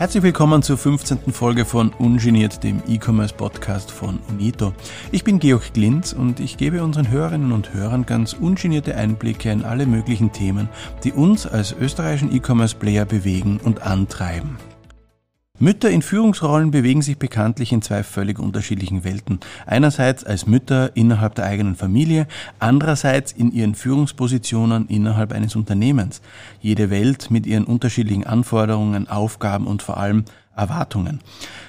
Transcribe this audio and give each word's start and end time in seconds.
Herzlich 0.00 0.22
willkommen 0.22 0.62
zur 0.62 0.78
15. 0.78 1.30
Folge 1.30 1.66
von 1.66 1.90
Ungeniert, 1.90 2.64
dem 2.64 2.82
E-Commerce-Podcast 2.88 3.90
von 3.90 4.18
Unito. 4.30 4.72
Ich 5.12 5.24
bin 5.24 5.38
Georg 5.38 5.74
Glintz 5.74 6.14
und 6.14 6.40
ich 6.40 6.56
gebe 6.56 6.82
unseren 6.82 7.10
Hörerinnen 7.10 7.52
und 7.52 7.74
Hörern 7.74 8.06
ganz 8.06 8.32
ungenierte 8.32 8.94
Einblicke 8.94 9.50
in 9.50 9.62
alle 9.62 9.84
möglichen 9.84 10.32
Themen, 10.32 10.70
die 11.04 11.12
uns 11.12 11.46
als 11.46 11.76
österreichischen 11.78 12.34
E-Commerce-Player 12.34 13.04
bewegen 13.04 13.60
und 13.62 13.82
antreiben. 13.82 14.56
Mütter 15.62 15.90
in 15.90 16.00
Führungsrollen 16.00 16.70
bewegen 16.70 17.02
sich 17.02 17.18
bekanntlich 17.18 17.70
in 17.70 17.82
zwei 17.82 18.02
völlig 18.02 18.38
unterschiedlichen 18.38 19.04
Welten. 19.04 19.40
Einerseits 19.66 20.24
als 20.24 20.46
Mütter 20.46 20.96
innerhalb 20.96 21.34
der 21.34 21.44
eigenen 21.44 21.76
Familie, 21.76 22.26
andererseits 22.58 23.32
in 23.32 23.52
ihren 23.52 23.74
Führungspositionen 23.74 24.88
innerhalb 24.88 25.32
eines 25.32 25.56
Unternehmens. 25.56 26.22
Jede 26.62 26.88
Welt 26.88 27.30
mit 27.30 27.46
ihren 27.46 27.64
unterschiedlichen 27.64 28.24
Anforderungen, 28.24 29.06
Aufgaben 29.06 29.66
und 29.66 29.82
vor 29.82 29.98
allem 29.98 30.24
Erwartungen. 30.56 31.20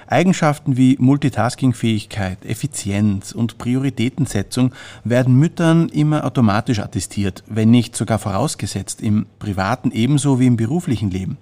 Eigenschaften 0.07 0.77
wie 0.77 0.95
Multitaskingfähigkeit, 0.97 2.45
Effizienz 2.45 3.33
und 3.33 3.57
Prioritätensetzung 3.57 4.71
werden 5.03 5.35
Müttern 5.35 5.89
immer 5.89 6.23
automatisch 6.23 6.79
attestiert, 6.79 7.43
wenn 7.47 7.71
nicht 7.71 7.97
sogar 7.97 8.19
vorausgesetzt, 8.19 9.01
im 9.01 9.25
privaten 9.37 9.91
ebenso 9.91 10.39
wie 10.39 10.47
im 10.47 10.55
beruflichen 10.55 11.11
Leben. 11.11 11.37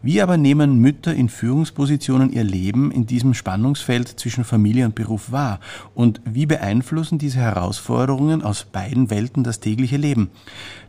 Wie 0.00 0.22
aber 0.22 0.36
nehmen 0.36 0.78
Mütter 0.78 1.12
in 1.12 1.28
Führungspositionen 1.28 2.32
ihr 2.32 2.44
Leben 2.44 2.92
in 2.92 3.06
diesem 3.06 3.34
Spannungsfeld 3.34 4.08
zwischen 4.20 4.44
Familie 4.44 4.84
und 4.84 4.94
Beruf 4.94 5.32
wahr? 5.32 5.58
Und 5.94 6.20
wie 6.24 6.46
beeinflussen 6.46 7.18
diese 7.18 7.40
Herausforderungen 7.40 8.42
aus 8.42 8.64
beiden 8.64 9.10
Welten 9.10 9.42
das 9.42 9.58
tägliche 9.58 9.96
Leben? 9.96 10.30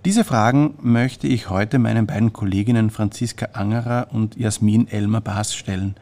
Diese 0.05 0.23
Fragen 0.23 0.75
möchte 0.81 1.27
ich 1.27 1.49
heute 1.49 1.79
meinen 1.79 2.05
beiden 2.05 2.33
Kolleginnen 2.33 2.91
Franziska 2.91 3.47
Angerer 3.53 4.09
und 4.11 4.37
Jasmin 4.37 4.87
Elmer 4.87 5.21
Baas 5.21 5.55
stellen. 5.55 5.95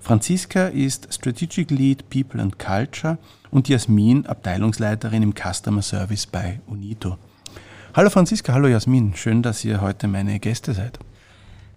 Franziska 0.00 0.68
ist 0.68 1.12
Strategic 1.12 1.70
Lead 1.70 2.08
People 2.08 2.40
and 2.40 2.58
Culture 2.58 3.18
und 3.50 3.68
Jasmin 3.68 4.24
Abteilungsleiterin 4.24 5.22
im 5.22 5.34
Customer 5.34 5.82
Service 5.82 6.26
bei 6.26 6.60
Unito. 6.66 7.18
Hallo 7.92 8.08
Franziska, 8.08 8.54
hallo 8.54 8.68
Jasmin, 8.68 9.14
schön, 9.14 9.42
dass 9.42 9.64
ihr 9.64 9.82
heute 9.82 10.08
meine 10.08 10.40
Gäste 10.40 10.72
seid. 10.72 10.98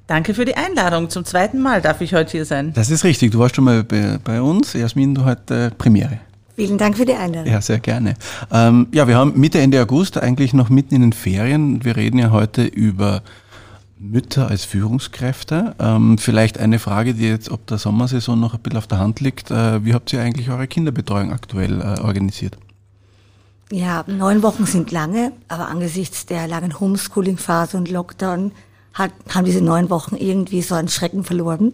Danke 0.08 0.34
für 0.34 0.46
die 0.46 0.56
Einladung. 0.56 1.10
Zum 1.10 1.26
zweiten 1.26 1.60
Mal 1.60 1.82
darf 1.82 2.00
ich 2.00 2.14
heute 2.14 2.32
hier 2.32 2.46
sein. 2.46 2.72
Das 2.74 2.90
ist 2.90 3.04
richtig. 3.04 3.32
Du 3.32 3.40
warst 3.40 3.56
schon 3.56 3.66
mal 3.66 3.84
bei, 3.84 4.18
bei 4.24 4.42
uns. 4.42 4.72
Jasmin, 4.72 5.14
du 5.14 5.26
heute 5.26 5.72
Premiere. 5.78 6.20
Vielen 6.56 6.78
Dank 6.78 6.98
für 6.98 7.06
die 7.06 7.14
Einladung. 7.14 7.52
Ja, 7.52 7.62
sehr 7.62 7.80
gerne. 7.80 8.16
Ähm, 8.52 8.88
ja, 8.92 9.08
wir 9.08 9.18
haben 9.18 9.38
Mitte, 9.40 9.60
Ende 9.60 9.82
August 9.82 10.18
eigentlich 10.18 10.54
noch 10.54 10.70
mitten 10.70 10.96
in 10.96 11.02
den 11.02 11.14
Ferien. 11.14 11.84
Wir 11.84 11.98
reden 11.98 12.18
ja 12.18 12.32
heute 12.32 12.64
über 12.64 13.22
Mütter 14.00 14.48
als 14.48 14.64
Führungskräfte. 14.64 15.76
Ähm, 15.78 16.18
vielleicht 16.18 16.58
eine 16.58 16.80
Frage, 16.80 17.14
die 17.14 17.28
jetzt 17.28 17.52
ob 17.52 17.68
der 17.68 17.78
Sommersaison 17.78 18.40
noch 18.40 18.54
ein 18.54 18.62
bisschen 18.62 18.78
auf 18.78 18.88
der 18.88 19.00
Hand 19.00 19.20
liegt. 19.20 19.52
Äh, 19.52 19.84
wie 19.84 19.94
habt 19.94 20.14
ihr 20.14 20.22
eigentlich 20.22 20.50
eure 20.50 20.68
Kinderbetreuung 20.68 21.34
aktuell 21.34 21.82
äh, 21.82 22.00
organisiert? 22.00 22.58
Ja, 23.72 24.06
neun 24.08 24.42
Wochen 24.44 24.66
sind 24.66 24.92
lange, 24.92 25.34
aber 25.50 25.68
angesichts 25.68 26.26
der 26.26 26.48
langen 26.48 26.80
Homeschooling-Phase 26.80 27.76
und 27.76 27.92
Lockdown 27.92 28.52
hat, 28.98 29.12
haben 29.34 29.46
diese 29.46 29.62
neun 29.62 29.90
Wochen 29.90 30.16
irgendwie 30.16 30.62
so 30.62 30.76
einen 30.76 30.88
Schrecken 30.88 31.24
verloren. 31.24 31.74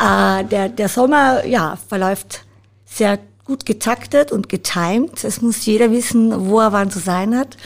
Äh, 0.00 0.44
der, 0.44 0.68
der 0.68 0.88
Sommer 0.88 1.44
ja, 1.46 1.76
verläuft 1.88 2.44
sehr 2.86 3.18
gut 3.44 3.66
getaktet 3.66 4.30
und 4.30 4.48
getimt. 4.48 5.24
Es 5.24 5.40
muss 5.40 5.64
jeder 5.64 5.90
wissen, 5.90 6.48
wo 6.48 6.60
er 6.60 6.72
wann 6.72 6.90
zu 6.90 6.98
sein 6.98 7.36
hat. 7.36 7.56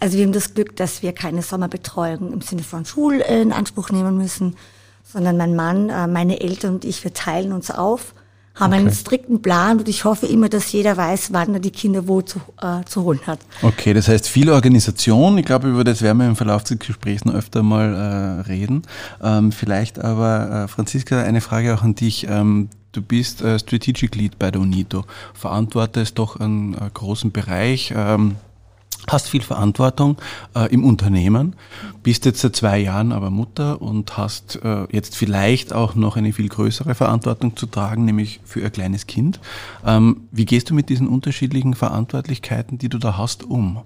Also 0.00 0.18
wir 0.18 0.24
haben 0.24 0.32
das 0.32 0.54
Glück, 0.54 0.76
dass 0.76 1.02
wir 1.02 1.12
keine 1.12 1.42
Sommerbetreuung 1.42 2.32
im 2.32 2.40
Sinne 2.40 2.62
von 2.62 2.84
Schul 2.84 3.16
in 3.16 3.52
Anspruch 3.52 3.90
nehmen 3.90 4.16
müssen, 4.16 4.56
sondern 5.04 5.36
mein 5.36 5.56
Mann, 5.56 5.88
äh, 5.90 6.06
meine 6.06 6.40
Eltern 6.40 6.74
und 6.74 6.84
ich, 6.84 7.02
wir 7.04 7.14
teilen 7.14 7.52
uns 7.52 7.70
auf 7.70 8.14
haben 8.58 8.72
okay. 8.72 8.80
einen 8.80 8.92
strikten 8.92 9.42
Plan 9.42 9.78
und 9.78 9.88
ich 9.88 10.04
hoffe 10.04 10.26
immer, 10.26 10.48
dass 10.48 10.72
jeder 10.72 10.96
weiß, 10.96 11.32
wann 11.32 11.54
er 11.54 11.60
die 11.60 11.70
Kinder 11.70 12.08
wo 12.08 12.22
zu, 12.22 12.40
äh, 12.60 12.84
zu 12.84 13.02
holen 13.02 13.20
hat. 13.26 13.40
Okay, 13.62 13.94
das 13.94 14.08
heißt 14.08 14.28
viel 14.28 14.50
Organisation. 14.50 15.38
Ich 15.38 15.46
glaube, 15.46 15.68
über 15.68 15.84
das 15.84 16.02
werden 16.02 16.18
wir 16.18 16.26
im 16.26 16.36
Verlauf 16.36 16.64
des 16.64 16.78
Gesprächs 16.78 17.24
noch 17.24 17.34
öfter 17.34 17.62
mal 17.62 17.94
äh, 17.94 18.48
reden. 18.48 18.82
Ähm, 19.22 19.52
vielleicht 19.52 19.98
aber, 19.98 20.64
äh, 20.64 20.68
Franziska, 20.68 21.22
eine 21.22 21.40
Frage 21.40 21.74
auch 21.74 21.82
an 21.82 21.94
dich. 21.94 22.26
Ähm, 22.28 22.68
du 22.92 23.02
bist 23.02 23.42
äh, 23.42 23.58
Strategic 23.58 24.14
Lead 24.14 24.38
bei 24.38 24.50
der 24.50 24.60
UNITO, 24.60 25.04
verantwortest 25.34 26.18
doch 26.18 26.40
einen 26.40 26.74
äh, 26.74 26.90
großen 26.92 27.32
Bereich. 27.32 27.92
Ähm, 27.96 28.36
hast 29.08 29.28
viel 29.28 29.42
Verantwortung 29.42 30.16
äh, 30.54 30.72
im 30.72 30.84
Unternehmen, 30.84 31.56
bist 32.02 32.24
jetzt 32.24 32.40
seit 32.40 32.56
zwei 32.56 32.78
Jahren 32.78 33.12
aber 33.12 33.30
Mutter 33.30 33.82
und 33.82 34.16
hast 34.16 34.60
äh, 34.62 34.86
jetzt 34.90 35.16
vielleicht 35.16 35.72
auch 35.72 35.94
noch 35.94 36.16
eine 36.16 36.32
viel 36.32 36.48
größere 36.48 36.94
Verantwortung 36.94 37.56
zu 37.56 37.66
tragen, 37.66 38.04
nämlich 38.04 38.40
für 38.44 38.60
ihr 38.60 38.70
kleines 38.70 39.06
Kind. 39.06 39.40
Ähm, 39.84 40.22
wie 40.30 40.44
gehst 40.44 40.70
du 40.70 40.74
mit 40.74 40.88
diesen 40.88 41.08
unterschiedlichen 41.08 41.74
Verantwortlichkeiten, 41.74 42.78
die 42.78 42.88
du 42.88 42.98
da 42.98 43.18
hast, 43.18 43.44
um? 43.44 43.82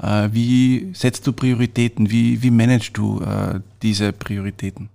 Äh, 0.00 0.28
wie 0.32 0.90
setzt 0.92 1.26
du 1.26 1.32
Prioritäten? 1.32 2.10
Wie, 2.10 2.42
wie 2.42 2.50
managst 2.50 2.96
du 2.96 3.20
äh, 3.20 3.60
diese 3.82 4.12
Prioritäten? 4.12 4.88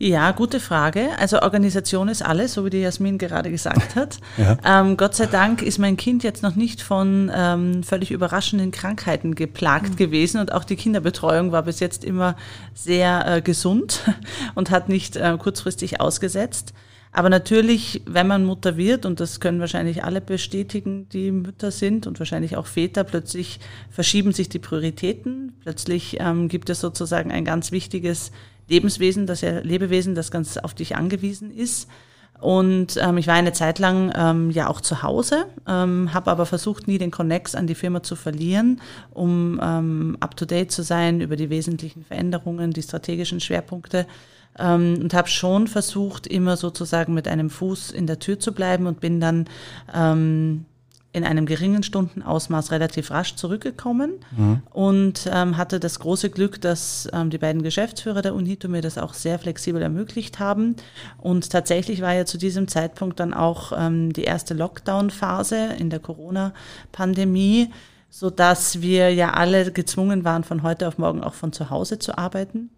Ja, 0.00 0.30
gute 0.30 0.60
Frage. 0.60 1.08
Also 1.18 1.42
Organisation 1.42 2.08
ist 2.08 2.22
alles, 2.22 2.54
so 2.54 2.64
wie 2.64 2.70
die 2.70 2.78
Jasmin 2.78 3.18
gerade 3.18 3.50
gesagt 3.50 3.96
hat. 3.96 4.18
ja. 4.36 4.56
ähm, 4.64 4.96
Gott 4.96 5.16
sei 5.16 5.26
Dank 5.26 5.60
ist 5.60 5.78
mein 5.78 5.96
Kind 5.96 6.22
jetzt 6.22 6.42
noch 6.42 6.54
nicht 6.54 6.82
von 6.82 7.30
ähm, 7.34 7.82
völlig 7.82 8.12
überraschenden 8.12 8.70
Krankheiten 8.70 9.34
geplagt 9.34 9.90
mhm. 9.90 9.96
gewesen 9.96 10.40
und 10.40 10.52
auch 10.52 10.62
die 10.62 10.76
Kinderbetreuung 10.76 11.50
war 11.50 11.62
bis 11.64 11.80
jetzt 11.80 12.04
immer 12.04 12.36
sehr 12.74 13.26
äh, 13.26 13.42
gesund 13.42 14.02
und 14.54 14.70
hat 14.70 14.88
nicht 14.88 15.16
äh, 15.16 15.36
kurzfristig 15.36 16.00
ausgesetzt. 16.00 16.74
Aber 17.12 17.30
natürlich, 17.30 18.02
wenn 18.06 18.26
man 18.26 18.44
Mutter 18.44 18.76
wird, 18.76 19.06
und 19.06 19.20
das 19.20 19.40
können 19.40 19.60
wahrscheinlich 19.60 20.04
alle 20.04 20.20
bestätigen, 20.20 21.08
die 21.08 21.30
Mütter 21.30 21.70
sind 21.70 22.06
und 22.06 22.18
wahrscheinlich 22.18 22.56
auch 22.56 22.66
Väter, 22.66 23.04
plötzlich 23.04 23.60
verschieben 23.90 24.32
sich 24.32 24.48
die 24.48 24.58
Prioritäten. 24.58 25.54
Plötzlich 25.60 26.18
ähm, 26.20 26.48
gibt 26.48 26.70
es 26.70 26.80
sozusagen 26.80 27.32
ein 27.32 27.44
ganz 27.44 27.72
wichtiges 27.72 28.30
Lebenswesen, 28.68 29.26
das 29.26 29.40
ja 29.40 29.60
Lebewesen, 29.60 30.14
das 30.14 30.30
ganz 30.30 30.58
auf 30.58 30.74
dich 30.74 30.96
angewiesen 30.96 31.50
ist. 31.50 31.88
Und 32.40 32.96
ähm, 33.02 33.18
ich 33.18 33.26
war 33.26 33.34
eine 33.34 33.52
Zeit 33.52 33.80
lang 33.80 34.12
ähm, 34.16 34.50
ja 34.50 34.68
auch 34.68 34.80
zu 34.80 35.02
Hause, 35.02 35.46
ähm, 35.66 36.14
habe 36.14 36.30
aber 36.30 36.46
versucht, 36.46 36.86
nie 36.86 36.98
den 36.98 37.10
Connex 37.10 37.56
an 37.56 37.66
die 37.66 37.74
Firma 37.74 38.02
zu 38.02 38.14
verlieren, 38.14 38.80
um 39.10 39.60
ähm, 39.60 40.16
up-to-date 40.20 40.70
zu 40.70 40.82
sein 40.82 41.20
über 41.20 41.34
die 41.34 41.50
wesentlichen 41.50 42.04
Veränderungen, 42.04 42.70
die 42.70 42.82
strategischen 42.82 43.40
Schwerpunkte. 43.40 44.06
Ähm, 44.58 44.98
und 45.00 45.14
habe 45.14 45.28
schon 45.28 45.68
versucht, 45.68 46.26
immer 46.26 46.56
sozusagen 46.56 47.14
mit 47.14 47.28
einem 47.28 47.50
Fuß 47.50 47.90
in 47.90 48.06
der 48.06 48.18
Tür 48.18 48.38
zu 48.38 48.52
bleiben 48.52 48.86
und 48.86 49.00
bin 49.00 49.20
dann 49.20 49.46
ähm, 49.94 50.64
in 51.12 51.24
einem 51.24 51.46
geringen 51.46 51.82
Stundenausmaß 51.82 52.70
relativ 52.70 53.10
rasch 53.10 53.34
zurückgekommen 53.34 54.12
mhm. 54.36 54.62
und 54.70 55.28
ähm, 55.32 55.56
hatte 55.56 55.80
das 55.80 56.00
große 56.00 56.28
Glück, 56.28 56.60
dass 56.60 57.08
ähm, 57.12 57.30
die 57.30 57.38
beiden 57.38 57.62
Geschäftsführer 57.62 58.20
der 58.20 58.34
UNITO 58.34 58.68
mir 58.68 58.82
das 58.82 58.98
auch 58.98 59.14
sehr 59.14 59.38
flexibel 59.38 59.80
ermöglicht 59.80 60.38
haben. 60.38 60.76
Und 61.16 61.50
tatsächlich 61.50 62.02
war 62.02 62.14
ja 62.14 62.26
zu 62.26 62.36
diesem 62.36 62.68
Zeitpunkt 62.68 63.20
dann 63.20 63.32
auch 63.32 63.72
ähm, 63.76 64.12
die 64.12 64.24
erste 64.24 64.52
Lockdown-Phase 64.52 65.70
in 65.78 65.88
der 65.88 66.00
Corona-Pandemie, 66.00 67.70
so 68.10 68.28
dass 68.28 68.82
wir 68.82 69.12
ja 69.12 69.32
alle 69.32 69.72
gezwungen 69.72 70.24
waren, 70.24 70.44
von 70.44 70.62
heute 70.62 70.88
auf 70.88 70.98
morgen 70.98 71.22
auch 71.22 71.34
von 71.34 71.52
zu 71.52 71.70
Hause 71.70 71.98
zu 71.98 72.18
arbeiten. 72.18 72.70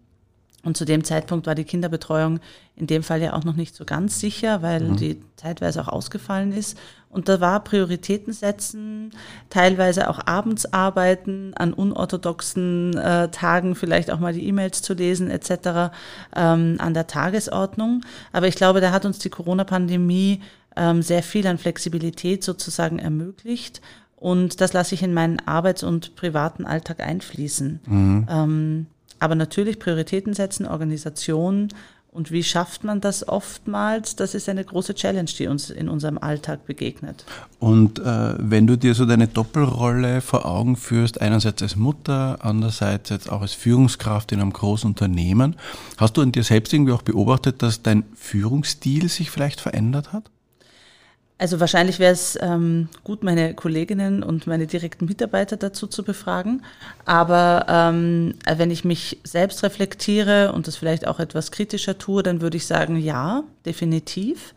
Und 0.63 0.77
zu 0.77 0.85
dem 0.85 1.05
Zeitpunkt 1.05 1.47
war 1.47 1.55
die 1.55 1.65
Kinderbetreuung 1.65 2.41
in 2.77 2.87
dem 2.87 3.03
Fall 3.03 3.23
ja 3.23 3.33
auch 3.35 3.45
noch 3.45 3.57
nicht 3.57 3.75
so 3.75 3.85
ganz 3.85 4.21
sicher, 4.21 4.63
weil 4.63 4.81
mhm. 4.81 4.97
die 4.97 5.21
zeitweise 5.37 5.83
auch 5.83 5.89
ausgefallen 5.89 6.53
ist. 6.53 6.79
Und 7.09 7.29
da 7.29 7.41
war 7.41 7.65
Prioritäten 7.65 8.33
setzen, 8.33 9.11
teilweise 9.49 10.09
auch 10.09 10.21
abends 10.27 10.73
arbeiten, 10.73 11.53
an 11.57 11.73
unorthodoxen 11.73 12.97
äh, 12.97 13.31
Tagen 13.31 13.75
vielleicht 13.75 14.11
auch 14.11 14.21
mal 14.21 14.33
die 14.33 14.47
E-Mails 14.47 14.83
zu 14.83 14.95
lesen 14.95 15.29
etc. 15.31 15.93
Ähm, 16.37 16.77
an 16.79 16.95
der 16.95 17.07
Tagesordnung. 17.07 18.03
Aber 18.33 18.47
ich 18.47 18.55
glaube, 18.55 18.81
da 18.81 18.93
hat 18.93 19.05
uns 19.05 19.19
die 19.19 19.31
Corona-Pandemie 19.31 20.41
ähm, 20.77 21.03
sehr 21.03 21.23
viel 21.23 21.47
an 21.47 21.59
Flexibilität 21.59 22.45
sozusagen 22.45 22.99
ermöglicht. 22.99 23.81
Und 24.15 24.61
das 24.61 24.73
lasse 24.73 24.95
ich 24.95 25.03
in 25.03 25.15
meinen 25.15 25.41
Arbeits- 25.41 25.83
und 25.83 26.15
privaten 26.15 26.65
Alltag 26.65 27.01
einfließen. 27.01 27.81
Mhm. 27.87 28.27
Ähm, 28.31 28.87
aber 29.21 29.35
natürlich 29.37 29.79
Prioritäten 29.79 30.35
setzen, 30.35 30.67
Organisation 30.67 31.69
und 32.13 32.33
wie 32.33 32.43
schafft 32.43 32.83
man 32.83 33.01
das 33.01 33.29
oftmals? 33.29 34.17
Das 34.17 34.35
ist 34.35 34.49
eine 34.49 34.65
große 34.65 34.95
Challenge, 34.95 35.31
die 35.39 35.47
uns 35.47 35.71
in 35.71 35.89
unserem 35.89 36.19
Alltag 36.19 36.67
begegnet. 36.67 37.25
Und 37.61 38.01
äh, 38.01 38.35
wenn 38.37 38.67
du 38.67 38.77
dir 38.77 38.95
so 38.95 39.07
deine 39.07 39.29
Doppelrolle 39.29 40.21
vor 40.21 40.45
Augen 40.45 40.75
führst, 40.75 41.21
einerseits 41.21 41.63
als 41.63 41.77
Mutter, 41.77 42.39
andererseits 42.41 43.11
jetzt 43.11 43.31
auch 43.31 43.43
als 43.43 43.53
Führungskraft 43.53 44.33
in 44.33 44.41
einem 44.41 44.53
großen 44.53 44.91
Unternehmen, 44.91 45.55
hast 45.99 46.17
du 46.17 46.23
an 46.23 46.33
dir 46.33 46.43
selbst 46.43 46.73
irgendwie 46.73 46.93
auch 46.93 47.03
beobachtet, 47.03 47.63
dass 47.63 47.83
dein 47.83 48.03
Führungsstil 48.17 49.09
sich 49.09 49.31
vielleicht 49.31 49.61
verändert 49.61 50.13
hat? 50.13 50.31
Also 51.41 51.59
wahrscheinlich 51.59 51.99
wäre 51.99 52.13
es 52.13 52.39
ähm, 52.43 52.91
gut, 53.03 53.25
meine 53.25 53.55
Kolleginnen 53.55 54.23
und 54.23 54.47
meine 54.47 54.67
direkten 54.67 55.07
Mitarbeiter 55.07 55.57
dazu 55.57 55.87
zu 55.87 56.05
befragen. 56.05 56.63
Aber 57.07 57.65
ähm, 57.67 58.35
wenn 58.45 58.71
ich 58.71 58.85
mich 58.85 59.21
selbst 59.25 59.63
reflektiere 59.63 60.53
und 60.53 60.67
das 60.67 60.77
vielleicht 60.77 61.07
auch 61.07 61.19
etwas 61.19 61.51
kritischer 61.51 61.97
tue, 61.97 62.23
dann 62.23 62.43
würde 62.43 62.59
ich 62.59 62.67
sagen, 62.67 62.97
ja, 62.97 63.43
definitiv. 63.65 64.55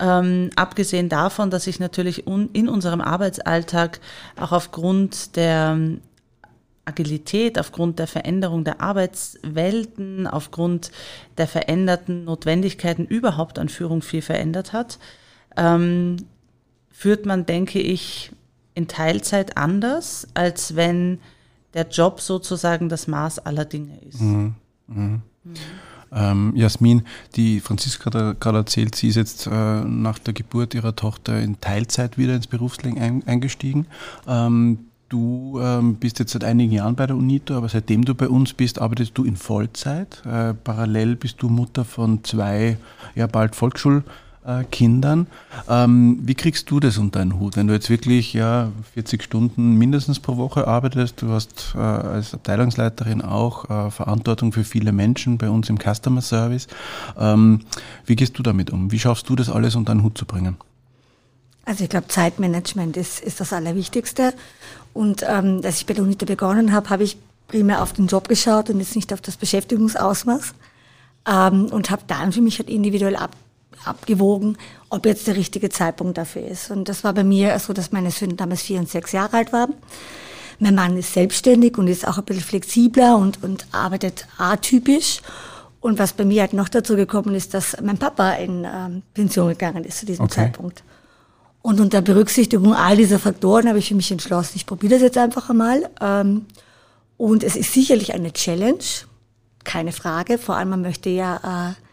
Ähm, 0.00 0.50
abgesehen 0.56 1.08
davon, 1.08 1.50
dass 1.50 1.68
ich 1.68 1.78
natürlich 1.78 2.26
in 2.26 2.68
unserem 2.68 3.02
Arbeitsalltag 3.02 4.00
auch 4.34 4.50
aufgrund 4.50 5.36
der 5.36 5.78
Agilität, 6.86 7.56
aufgrund 7.56 8.00
der 8.00 8.08
Veränderung 8.08 8.64
der 8.64 8.80
Arbeitswelten, 8.80 10.26
aufgrund 10.26 10.90
der 11.38 11.46
veränderten 11.46 12.24
Notwendigkeiten 12.24 13.04
überhaupt 13.04 13.60
an 13.60 13.68
Führung 13.68 14.02
viel 14.02 14.22
verändert 14.22 14.72
hat, 14.72 14.98
ähm, 15.56 16.16
führt 16.90 17.26
man, 17.26 17.46
denke 17.46 17.80
ich, 17.80 18.32
in 18.74 18.88
Teilzeit 18.88 19.56
anders, 19.56 20.26
als 20.34 20.76
wenn 20.76 21.18
der 21.74 21.88
Job 21.88 22.20
sozusagen 22.20 22.88
das 22.88 23.06
Maß 23.06 23.40
aller 23.40 23.64
Dinge 23.64 23.98
ist. 24.08 24.20
Mhm. 24.20 24.54
Mhm. 24.86 25.22
Ähm, 26.12 26.52
Jasmin, 26.54 27.02
die 27.34 27.60
Franziska 27.60 28.06
hat 28.12 28.40
gerade 28.40 28.58
erzählt, 28.58 28.94
sie 28.94 29.08
ist 29.08 29.16
jetzt 29.16 29.46
äh, 29.46 29.50
nach 29.84 30.18
der 30.18 30.34
Geburt 30.34 30.74
ihrer 30.74 30.94
Tochter 30.94 31.40
in 31.40 31.60
Teilzeit 31.60 32.16
wieder 32.16 32.34
ins 32.34 32.46
Berufsleben 32.46 33.00
ein, 33.00 33.22
eingestiegen. 33.26 33.86
Ähm, 34.26 34.86
Du 35.08 35.60
ähm, 35.62 35.94
bist 35.94 36.18
jetzt 36.18 36.32
seit 36.32 36.42
einigen 36.42 36.72
Jahren 36.72 36.96
bei 36.96 37.06
der 37.06 37.16
UNITO, 37.16 37.54
aber 37.54 37.68
seitdem 37.68 38.04
du 38.04 38.16
bei 38.16 38.28
uns 38.28 38.52
bist, 38.52 38.80
arbeitest 38.80 39.16
du 39.16 39.22
in 39.22 39.36
Vollzeit. 39.36 40.20
Äh, 40.26 40.54
parallel 40.54 41.14
bist 41.14 41.40
du 41.40 41.48
Mutter 41.48 41.84
von 41.84 42.24
zwei, 42.24 42.76
ja 43.14 43.28
bald 43.28 43.54
Volksschulkindern. 44.46 45.26
Ähm, 45.68 46.18
wie 46.22 46.34
kriegst 46.34 46.70
du 46.70 46.80
das 46.80 46.98
unter 46.98 47.18
deinen 47.18 47.38
Hut, 47.38 47.56
wenn 47.56 47.66
du 47.66 47.74
jetzt 47.74 47.90
wirklich 47.90 48.32
ja 48.32 48.70
40 48.94 49.22
Stunden 49.22 49.74
mindestens 49.74 50.20
pro 50.20 50.36
Woche 50.36 50.66
arbeitest? 50.66 51.22
Du 51.22 51.30
hast 51.30 51.74
äh, 51.74 51.78
als 51.78 52.34
Abteilungsleiterin 52.34 53.22
auch 53.22 53.68
äh, 53.68 53.90
Verantwortung 53.90 54.52
für 54.52 54.64
viele 54.64 54.92
Menschen 54.92 55.38
bei 55.38 55.50
uns 55.50 55.68
im 55.68 55.78
Customer 55.78 56.20
Service. 56.20 56.68
Ähm, 57.18 57.60
wie 58.04 58.16
gehst 58.16 58.38
du 58.38 58.42
damit 58.42 58.70
um? 58.70 58.92
Wie 58.92 58.98
schaffst 58.98 59.28
du 59.28 59.36
das 59.36 59.50
alles 59.50 59.74
unter 59.74 59.92
deinen 59.92 60.02
Hut 60.02 60.16
zu 60.16 60.24
bringen? 60.24 60.56
Also 61.64 61.82
ich 61.82 61.90
glaube, 61.90 62.06
Zeitmanagement 62.06 62.96
ist, 62.96 63.20
ist 63.20 63.40
das 63.40 63.52
Allerwichtigste. 63.52 64.32
Und 64.92 65.24
ähm, 65.28 65.60
als 65.64 65.78
ich 65.78 65.86
bei 65.86 65.94
der 65.94 66.04
UNITA 66.04 66.24
begonnen 66.24 66.72
habe, 66.72 66.90
habe 66.90 67.02
ich 67.02 67.18
primär 67.48 67.82
auf 67.82 67.92
den 67.92 68.06
Job 68.06 68.28
geschaut 68.28 68.70
und 68.70 68.78
jetzt 68.78 68.94
nicht 68.94 69.12
auf 69.12 69.20
das 69.20 69.36
Beschäftigungsausmaß. 69.36 70.54
Ähm, 71.28 71.66
und 71.66 71.90
habe 71.90 72.02
dann 72.06 72.30
für 72.30 72.40
mich 72.40 72.60
halt 72.60 72.70
individuell 72.70 73.16
ab, 73.16 73.32
abgewogen, 73.86 74.56
ob 74.88 75.06
jetzt 75.06 75.26
der 75.26 75.36
richtige 75.36 75.68
Zeitpunkt 75.68 76.18
dafür 76.18 76.46
ist. 76.46 76.70
Und 76.70 76.88
das 76.88 77.04
war 77.04 77.12
bei 77.12 77.24
mir 77.24 77.58
so, 77.58 77.72
dass 77.72 77.92
meine 77.92 78.10
Söhne 78.10 78.34
damals 78.34 78.62
vier 78.62 78.78
und 78.80 78.88
sechs 78.88 79.12
Jahre 79.12 79.36
alt 79.36 79.52
waren. 79.52 79.74
Mein 80.58 80.74
Mann 80.74 80.96
ist 80.96 81.12
selbstständig 81.12 81.76
und 81.76 81.86
ist 81.86 82.06
auch 82.06 82.18
ein 82.18 82.24
bisschen 82.24 82.42
flexibler 82.42 83.16
und, 83.16 83.42
und 83.42 83.66
arbeitet 83.72 84.26
atypisch. 84.38 85.20
Und 85.80 85.98
was 85.98 86.14
bei 86.14 86.24
mir 86.24 86.40
halt 86.40 86.52
noch 86.52 86.68
dazu 86.68 86.96
gekommen 86.96 87.34
ist, 87.34 87.54
dass 87.54 87.76
mein 87.82 87.98
Papa 87.98 88.32
in 88.32 88.64
ähm, 88.64 89.02
Pension 89.14 89.48
gegangen 89.48 89.84
ist 89.84 89.98
zu 89.98 90.06
diesem 90.06 90.24
okay. 90.24 90.34
Zeitpunkt. 90.34 90.82
Und 91.62 91.80
unter 91.80 92.00
Berücksichtigung 92.00 92.74
all 92.74 92.96
dieser 92.96 93.18
Faktoren 93.18 93.68
habe 93.68 93.78
ich 93.78 93.88
für 93.88 93.94
mich 93.94 94.10
entschlossen, 94.10 94.52
ich 94.54 94.66
probiere 94.66 94.94
das 94.94 95.02
jetzt 95.02 95.18
einfach 95.18 95.50
einmal. 95.50 95.90
Ähm, 96.00 96.46
und 97.16 97.42
es 97.42 97.56
ist 97.56 97.72
sicherlich 97.72 98.14
eine 98.14 98.32
Challenge, 98.32 98.84
keine 99.64 99.92
Frage. 99.92 100.38
Vor 100.38 100.56
allem, 100.56 100.70
man 100.70 100.82
möchte 100.82 101.10
ja 101.10 101.70
äh, 101.70 101.85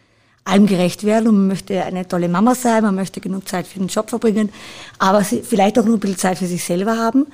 allem 0.44 0.66
gerecht 0.66 1.04
werden 1.04 1.28
und 1.28 1.36
man 1.36 1.46
möchte 1.48 1.82
eine 1.82 2.06
tolle 2.06 2.28
Mama 2.28 2.54
sein, 2.54 2.82
man 2.82 2.94
möchte 2.94 3.20
genug 3.20 3.48
Zeit 3.48 3.66
für 3.66 3.78
den 3.78 3.88
Job 3.88 4.10
verbringen, 4.10 4.50
aber 4.98 5.24
vielleicht 5.24 5.78
auch 5.78 5.84
nur 5.84 5.96
ein 5.96 6.00
bisschen 6.00 6.18
Zeit 6.18 6.38
für 6.38 6.46
sich 6.46 6.62
selber 6.62 6.98
haben. 6.98 7.26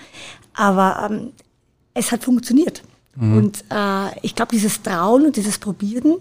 Aber 0.54 1.08
ähm, 1.10 1.32
es 1.94 2.12
hat 2.12 2.24
funktioniert. 2.24 2.82
Mhm. 3.16 3.36
Und 3.36 3.64
äh, 3.70 4.18
ich 4.22 4.34
glaube, 4.34 4.52
dieses 4.52 4.82
Trauen 4.82 5.26
und 5.26 5.36
dieses 5.36 5.58
Probieren, 5.58 6.16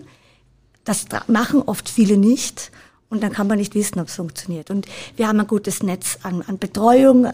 das 0.84 1.06
machen 1.28 1.62
oft 1.62 1.88
viele 1.90 2.18
nicht. 2.18 2.72
Und 3.10 3.24
dann 3.24 3.32
kann 3.32 3.48
man 3.48 3.58
nicht 3.58 3.74
wissen, 3.74 4.00
ob 4.00 4.08
es 4.08 4.16
funktioniert. 4.16 4.70
Und 4.70 4.86
wir 5.16 5.28
haben 5.28 5.40
ein 5.40 5.48
gutes 5.48 5.82
Netz 5.82 6.20
an, 6.22 6.44
an 6.46 6.60
Betreuung. 6.60 7.26
Äh, 7.26 7.32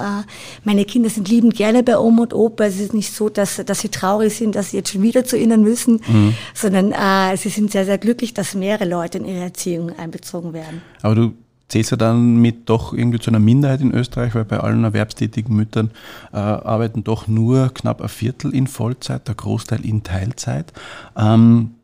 meine 0.63 0.85
Kinder 0.85 1.09
sind 1.09 1.27
liebend 1.27 1.55
gerne 1.55 1.83
bei 1.83 1.97
Oma 1.97 2.23
und 2.23 2.33
Opa. 2.33 2.63
Es 2.63 2.79
ist 2.79 2.93
nicht 2.93 3.13
so, 3.13 3.27
dass, 3.27 3.57
dass 3.65 3.81
sie 3.81 3.89
traurig 3.89 4.33
sind, 4.35 4.55
dass 4.55 4.71
sie 4.71 4.77
jetzt 4.77 4.93
schon 4.93 5.01
wieder 5.01 5.25
zu 5.25 5.37
ihnen 5.37 5.63
müssen, 5.63 6.01
mhm. 6.07 6.33
sondern 6.53 6.93
äh, 6.93 7.35
sie 7.35 7.49
sind 7.49 7.71
sehr, 7.71 7.83
sehr 7.83 7.97
glücklich, 7.97 8.33
dass 8.33 8.55
mehrere 8.55 8.85
Leute 8.85 9.17
in 9.17 9.25
ihre 9.25 9.43
Erziehung 9.43 9.91
einbezogen 9.99 10.53
werden. 10.53 10.81
Aber 11.01 11.15
du 11.15 11.33
zählst 11.67 11.91
ja 11.91 11.97
dann 11.97 12.37
mit 12.37 12.69
doch 12.69 12.93
irgendwie 12.93 13.19
zu 13.19 13.29
einer 13.29 13.39
Minderheit 13.39 13.81
in 13.81 13.93
Österreich, 13.93 14.33
weil 14.33 14.45
bei 14.45 14.59
allen 14.59 14.83
erwerbstätigen 14.83 15.55
Müttern 15.55 15.91
äh, 16.31 16.37
arbeiten 16.37 17.03
doch 17.03 17.27
nur 17.27 17.73
knapp 17.73 18.01
ein 18.01 18.07
Viertel 18.07 18.53
in 18.55 18.67
Vollzeit, 18.67 19.27
der 19.27 19.35
Großteil 19.35 19.83
in 19.83 20.03
Teilzeit. 20.03 20.71
Ähm, 21.17 21.74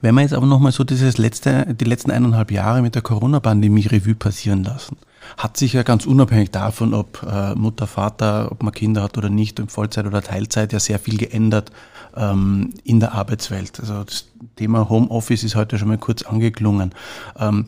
wenn 0.00 0.14
wir 0.14 0.22
jetzt 0.22 0.34
aber 0.34 0.46
nochmal 0.46 0.72
so 0.72 0.84
dieses 0.84 1.18
letzte, 1.18 1.74
die 1.74 1.84
letzten 1.84 2.10
eineinhalb 2.10 2.50
Jahre 2.50 2.82
mit 2.82 2.94
der 2.94 3.02
Corona-Pandemie 3.02 3.86
Revue 3.86 4.14
passieren 4.14 4.64
lassen, 4.64 4.96
hat 5.36 5.56
sich 5.56 5.72
ja 5.72 5.82
ganz 5.82 6.06
unabhängig 6.06 6.50
davon, 6.50 6.94
ob 6.94 7.22
äh, 7.22 7.54
Mutter, 7.54 7.86
Vater, 7.86 8.50
ob 8.50 8.62
man 8.62 8.72
Kinder 8.72 9.02
hat 9.02 9.18
oder 9.18 9.28
nicht, 9.28 9.58
in 9.58 9.68
Vollzeit 9.68 10.06
oder 10.06 10.22
Teilzeit, 10.22 10.72
ja 10.72 10.80
sehr 10.80 10.98
viel 10.98 11.18
geändert 11.18 11.72
ähm, 12.16 12.74
in 12.84 13.00
der 13.00 13.12
Arbeitswelt. 13.12 13.78
Also 13.80 14.04
das 14.04 14.26
Thema 14.56 14.88
Homeoffice 14.88 15.44
ist 15.44 15.56
heute 15.56 15.78
schon 15.78 15.88
mal 15.88 15.98
kurz 15.98 16.22
angeklungen. 16.22 16.94
Ähm, 17.38 17.66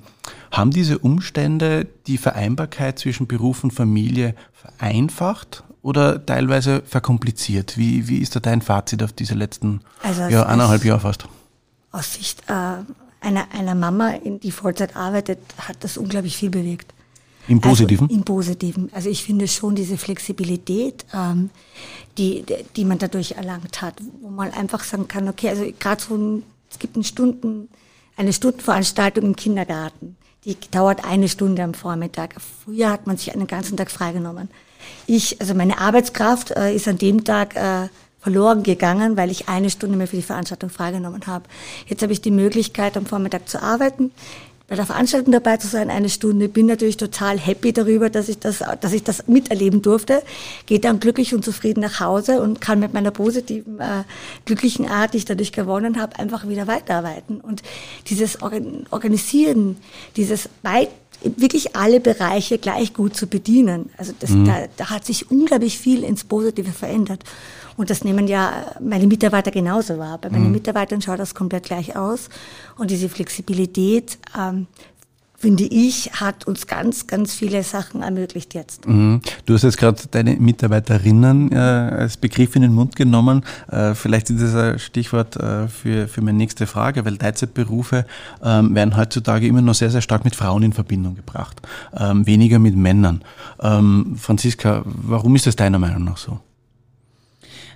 haben 0.50 0.70
diese 0.70 0.98
Umstände 0.98 1.86
die 2.06 2.18
Vereinbarkeit 2.18 2.98
zwischen 2.98 3.26
Beruf 3.26 3.64
und 3.64 3.72
Familie 3.72 4.34
vereinfacht 4.52 5.64
oder 5.82 6.24
teilweise 6.24 6.82
verkompliziert? 6.84 7.76
Wie, 7.76 8.08
wie 8.08 8.18
ist 8.18 8.34
da 8.36 8.40
dein 8.40 8.62
Fazit 8.62 9.02
auf 9.02 9.12
diese 9.12 9.34
letzten 9.34 9.80
also 10.02 10.22
ja, 10.22 10.46
eineinhalb 10.46 10.84
Jahre 10.84 11.00
fast? 11.00 11.28
Aus 11.92 12.14
Sicht 12.14 12.42
äh, 12.48 12.82
einer, 13.20 13.48
einer 13.52 13.74
Mama, 13.74 14.14
die 14.24 14.50
Vollzeit 14.50 14.96
arbeitet, 14.96 15.38
hat 15.58 15.76
das 15.80 15.96
unglaublich 15.96 16.36
viel 16.36 16.50
bewegt. 16.50 16.92
Im 17.48 17.60
Positiven? 17.60 18.04
Also, 18.04 18.14
Im 18.14 18.24
Positiven. 18.24 18.90
Also 18.92 19.08
ich 19.08 19.24
finde 19.24 19.48
schon 19.48 19.74
diese 19.74 19.96
Flexibilität, 19.96 21.06
ähm, 21.14 21.50
die, 22.18 22.44
die 22.76 22.84
man 22.84 22.98
dadurch 22.98 23.32
erlangt 23.32 23.80
hat, 23.80 23.94
wo 24.20 24.28
man 24.28 24.52
einfach 24.52 24.84
sagen 24.84 25.08
kann, 25.08 25.28
okay, 25.28 25.48
also 25.48 25.64
gerade 25.78 26.02
so 26.02 26.14
ein, 26.14 26.42
es 26.70 26.78
gibt 26.78 26.96
eine 26.96 27.04
Stunden, 27.04 27.68
eine 28.16 28.32
Stundenveranstaltung 28.32 29.24
im 29.24 29.36
Kindergarten, 29.36 30.16
die 30.44 30.56
dauert 30.70 31.04
eine 31.04 31.28
Stunde 31.28 31.62
am 31.62 31.74
Vormittag. 31.74 32.34
Früher 32.64 32.90
hat 32.90 33.06
man 33.06 33.16
sich 33.16 33.34
einen 33.34 33.46
ganzen 33.46 33.76
Tag 33.76 33.90
freigenommen. 33.90 34.50
Ich, 35.06 35.40
also 35.40 35.54
meine 35.54 35.78
Arbeitskraft 35.78 36.50
äh, 36.50 36.74
ist 36.74 36.86
an 36.86 36.98
dem 36.98 37.24
Tag 37.24 37.56
äh, 37.56 37.88
verloren 38.20 38.62
gegangen, 38.62 39.16
weil 39.16 39.30
ich 39.30 39.48
eine 39.48 39.70
Stunde 39.70 39.96
mehr 39.96 40.08
für 40.08 40.16
die 40.16 40.22
Veranstaltung 40.22 40.70
freigenommen 40.70 41.26
habe. 41.26 41.44
Jetzt 41.86 42.02
habe 42.02 42.12
ich 42.12 42.20
die 42.20 42.30
Möglichkeit, 42.30 42.96
am 42.96 43.06
Vormittag 43.06 43.48
zu 43.48 43.62
arbeiten, 43.62 44.10
bei 44.68 44.76
der 44.76 44.84
Veranstaltung 44.84 45.32
dabei 45.32 45.56
zu 45.56 45.66
sein, 45.66 45.88
eine 45.88 46.10
Stunde. 46.10 46.46
Bin 46.48 46.66
natürlich 46.66 46.98
total 46.98 47.38
happy 47.38 47.72
darüber, 47.72 48.10
dass 48.10 48.28
ich 48.28 48.38
das, 48.38 48.62
dass 48.80 48.92
ich 48.92 49.02
das 49.02 49.26
miterleben 49.26 49.80
durfte. 49.80 50.22
Gehe 50.66 50.78
dann 50.78 51.00
glücklich 51.00 51.34
und 51.34 51.42
zufrieden 51.42 51.80
nach 51.80 52.00
Hause 52.00 52.42
und 52.42 52.60
kann 52.60 52.78
mit 52.78 52.92
meiner 52.92 53.10
positiven, 53.10 53.80
äh, 53.80 54.04
glücklichen 54.44 54.86
Art, 54.86 55.14
die 55.14 55.18
ich 55.18 55.24
dadurch 55.24 55.52
gewonnen 55.52 55.98
habe, 55.98 56.18
einfach 56.18 56.46
wieder 56.48 56.66
weiterarbeiten. 56.66 57.40
Und 57.40 57.62
dieses 58.08 58.42
Organisieren, 58.42 59.78
dieses 60.16 60.50
weit 60.62 60.90
wirklich 61.22 61.74
alle 61.74 61.98
Bereiche 61.98 62.58
gleich 62.58 62.92
gut 62.92 63.16
zu 63.16 63.26
bedienen. 63.26 63.88
Also 63.96 64.12
das, 64.18 64.30
mhm. 64.30 64.44
da, 64.44 64.66
da 64.76 64.90
hat 64.90 65.06
sich 65.06 65.30
unglaublich 65.30 65.78
viel 65.78 66.04
ins 66.04 66.24
Positive 66.24 66.70
verändert. 66.70 67.24
Und 67.78 67.90
das 67.90 68.02
nehmen 68.02 68.26
ja 68.26 68.74
meine 68.80 69.06
Mitarbeiter 69.06 69.52
genauso 69.52 69.98
wahr. 69.98 70.18
Bei 70.18 70.28
meinen 70.28 70.46
mhm. 70.46 70.52
Mitarbeitern 70.52 71.00
schaut 71.00 71.20
das 71.20 71.34
komplett 71.34 71.62
gleich 71.62 71.96
aus. 71.96 72.28
Und 72.76 72.90
diese 72.90 73.08
Flexibilität, 73.08 74.18
ähm, 74.36 74.66
finde 75.36 75.62
ich, 75.62 76.10
hat 76.14 76.48
uns 76.48 76.66
ganz, 76.66 77.06
ganz 77.06 77.34
viele 77.34 77.62
Sachen 77.62 78.02
ermöglicht 78.02 78.54
jetzt. 78.54 78.88
Mhm. 78.88 79.20
Du 79.46 79.54
hast 79.54 79.62
jetzt 79.62 79.78
gerade 79.78 80.02
deine 80.10 80.34
Mitarbeiterinnen 80.34 81.52
äh, 81.52 81.56
als 81.56 82.16
Begriff 82.16 82.56
in 82.56 82.62
den 82.62 82.74
Mund 82.74 82.96
genommen. 82.96 83.44
Äh, 83.70 83.94
vielleicht 83.94 84.28
ist 84.30 84.42
das 84.42 84.56
ein 84.56 84.80
Stichwort 84.80 85.36
äh, 85.36 85.68
für, 85.68 86.08
für 86.08 86.20
meine 86.20 86.36
nächste 86.36 86.66
Frage, 86.66 87.04
weil 87.04 87.16
Teilzeitberufe 87.16 88.06
ähm, 88.42 88.74
werden 88.74 88.96
heutzutage 88.96 89.46
immer 89.46 89.62
noch 89.62 89.74
sehr, 89.74 89.90
sehr 89.90 90.02
stark 90.02 90.24
mit 90.24 90.34
Frauen 90.34 90.64
in 90.64 90.72
Verbindung 90.72 91.14
gebracht, 91.14 91.62
ähm, 91.96 92.26
weniger 92.26 92.58
mit 92.58 92.74
Männern. 92.74 93.22
Ähm, 93.62 94.16
Franziska, 94.18 94.82
warum 94.84 95.36
ist 95.36 95.46
das 95.46 95.54
deiner 95.54 95.78
Meinung 95.78 96.02
nach 96.02 96.16
so? 96.16 96.40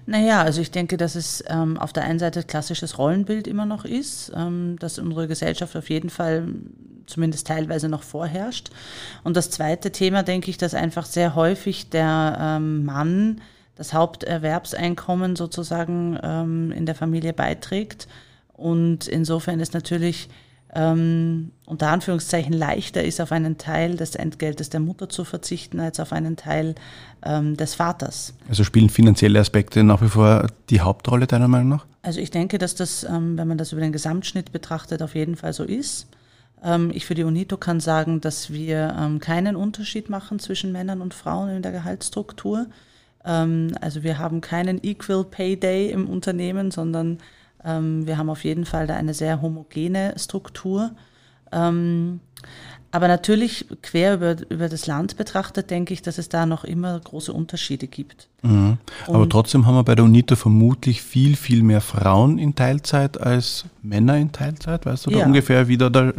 Naja, 0.07 0.43
also 0.43 0.61
ich 0.61 0.71
denke, 0.71 0.97
dass 0.97 1.15
es 1.15 1.45
ähm, 1.49 1.79
auf 1.79 1.93
der 1.93 2.05
einen 2.05 2.19
Seite 2.19 2.43
klassisches 2.43 2.99
Rollenbild 2.99 3.47
immer 3.47 3.67
noch 3.67 3.85
ist, 3.85 4.33
ähm, 4.35 4.77
das 4.81 4.99
unsere 4.99 5.29
Gesellschaft 5.29 5.77
auf 5.77 5.91
jeden 5.91 6.11
Fall 6.11 6.49
zumindest 7.07 7.47
teilweise 7.47 7.89
noch 7.89 8.03
vorherrscht. 8.03 8.71
Und 9.23 9.37
das 9.37 9.51
zweite 9.51 9.93
Thema, 9.93 10.23
denke 10.23 10.51
ich, 10.51 10.59
dass 10.59 10.75
einfach 10.75 11.05
sehr 11.05 11.35
häufig 11.35 11.91
der 11.91 12.37
ähm, 12.41 12.85
Mann 12.85 13.41
das 13.77 13.95
Haupterwerbseinkommen 13.95 15.37
sozusagen 15.37 16.19
ähm, 16.23 16.73
in 16.73 16.87
der 16.87 16.95
Familie 16.95 17.33
beiträgt. 17.33 18.09
Und 18.53 19.09
insofern 19.09 19.61
ist 19.61 19.75
natürlich 19.75 20.29
ähm, 20.75 21.52
unter 21.67 21.88
Anführungszeichen 21.88 22.52
leichter 22.52 23.05
ist, 23.05 23.21
auf 23.21 23.31
einen 23.31 23.59
Teil 23.59 23.97
des 23.97 24.14
Entgeltes 24.14 24.71
der 24.71 24.81
Mutter 24.81 25.09
zu 25.09 25.25
verzichten, 25.25 25.81
als 25.81 26.00
auf 26.00 26.12
einen 26.12 26.37
Teil 26.37 26.75
ähm, 27.25 27.57
des 27.57 27.75
Vaters. 27.75 28.35
Also 28.49 28.64
spielen 28.64 28.88
finanzielle 28.88 29.38
Aspekte 29.38 29.85
nach 29.85 30.00
wie 30.00 30.09
vor 30.09 30.47
die 30.71 30.81
Hauptrolle 30.81 31.26
deiner 31.26 31.49
Meinung 31.49 31.69
nach? 31.69 31.87
Also 32.00 32.21
ich 32.21 32.31
denke, 32.31 32.59
dass 32.59 32.75
das, 32.75 33.05
ähm, 33.05 33.37
wenn 33.37 33.49
man 33.49 33.59
das 33.59 33.73
über 33.73 33.83
den 33.83 33.93
Gesamtschnitt 33.93 34.50
betrachtet, 34.52 35.02
auf 35.02 35.14
jeden 35.14 35.37
Fall 35.37 35.52
so 35.52 35.64
ist. 35.64 36.07
Ähm, 36.64 36.91
ich 36.95 37.05
für 37.05 37.14
die 37.14 37.25
UNITO 37.25 37.59
kann 37.59 37.81
sagen, 37.81 38.21
dass 38.21 38.50
wir 38.50 38.97
ähm, 38.99 39.19
keinen 39.21 39.57
Unterschied 39.57 40.09
machen 40.09 40.38
zwischen 40.38 40.73
Männern 40.73 41.00
und 41.00 41.12
Frauen 41.12 41.50
in 41.50 41.62
der 41.62 41.73
Gehaltsstruktur. 41.73 42.67
Ähm, 43.25 43.73
also 43.81 44.02
wir 44.02 44.19
haben 44.19 44.41
keinen 44.41 44.83
Equal 44.83 45.25
Pay 45.25 45.57
Day 45.57 45.91
im 45.91 46.09
Unternehmen, 46.09 46.71
sondern 46.71 47.19
wir 47.64 48.19
haben 48.19 48.28
auf 48.28 48.45
jeden 48.45 48.66
Fall 48.66 48.87
da 48.87 48.97
eine 48.97 49.14
sehr 49.14 49.40
homogene 49.40 50.14
Struktur. 50.19 50.90
Ähm, 51.52 52.21
aber 52.95 53.09
natürlich, 53.09 53.64
quer 53.81 54.14
über, 54.14 54.37
über 54.50 54.69
das 54.69 54.87
Land 54.87 55.16
betrachtet, 55.16 55.71
denke 55.71 55.95
ich, 55.95 56.02
dass 56.02 56.19
es 56.19 56.28
da 56.28 56.45
noch 56.45 56.62
immer 56.62 57.00
große 57.00 57.33
Unterschiede 57.33 57.87
gibt. 57.87 58.28
Mhm. 58.42 58.76
Aber 59.07 59.26
trotzdem 59.31 59.66
haben 59.66 59.76
wir 59.76 59.83
bei 59.83 59.95
der 59.95 60.04
UNITA 60.04 60.37
vermutlich 60.37 61.00
viel, 61.00 61.37
viel 61.37 61.62
mehr 61.62 61.81
Frauen 61.81 62.38
in 62.38 62.54
Teilzeit 62.54 63.19
als 63.19 63.64
Männer 63.81 64.19
in 64.19 64.31
Teilzeit. 64.31 64.85
Weißt 64.85 65.07
du 65.07 65.11
da 65.11 65.25
ungefähr, 65.25 65.69
wie 65.69 65.78
da, 65.78 65.88
da 65.88 66.12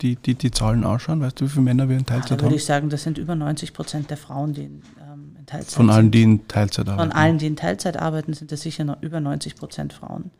die, 0.00 0.14
die, 0.14 0.36
die 0.36 0.50
Zahlen 0.52 0.84
ausschauen? 0.84 1.20
Weißt 1.20 1.40
du, 1.40 1.46
wie 1.46 1.48
viele 1.48 1.64
Männer 1.64 1.88
wir 1.88 1.98
in 1.98 2.06
Teilzeit 2.06 2.30
ja, 2.30 2.36
da 2.36 2.42
würde 2.42 2.42
haben? 2.42 2.50
würde 2.50 2.56
ich 2.56 2.64
sagen, 2.64 2.90
das 2.90 3.02
sind 3.02 3.18
über 3.18 3.34
90 3.34 3.72
Prozent 3.72 4.10
der 4.10 4.16
Frauen, 4.16 4.52
die 4.52 4.62
in, 4.66 4.82
ähm, 5.00 5.34
in 5.36 5.46
Teilzeit 5.46 5.74
Von 5.74 5.90
allen, 5.90 6.12
die 6.12 6.22
in 6.22 6.46
Teilzeit 6.46 6.88
arbeiten? 6.88 7.10
Von 7.10 7.18
allen, 7.20 7.38
die 7.38 7.46
in 7.48 7.56
Teilzeit 7.56 7.96
arbeiten, 7.96 8.34
sind 8.34 8.52
es 8.52 8.60
sicher 8.60 8.84
noch 8.84 9.02
über 9.02 9.18
90 9.18 9.56
Prozent 9.56 9.92
Frauen. 9.92 10.30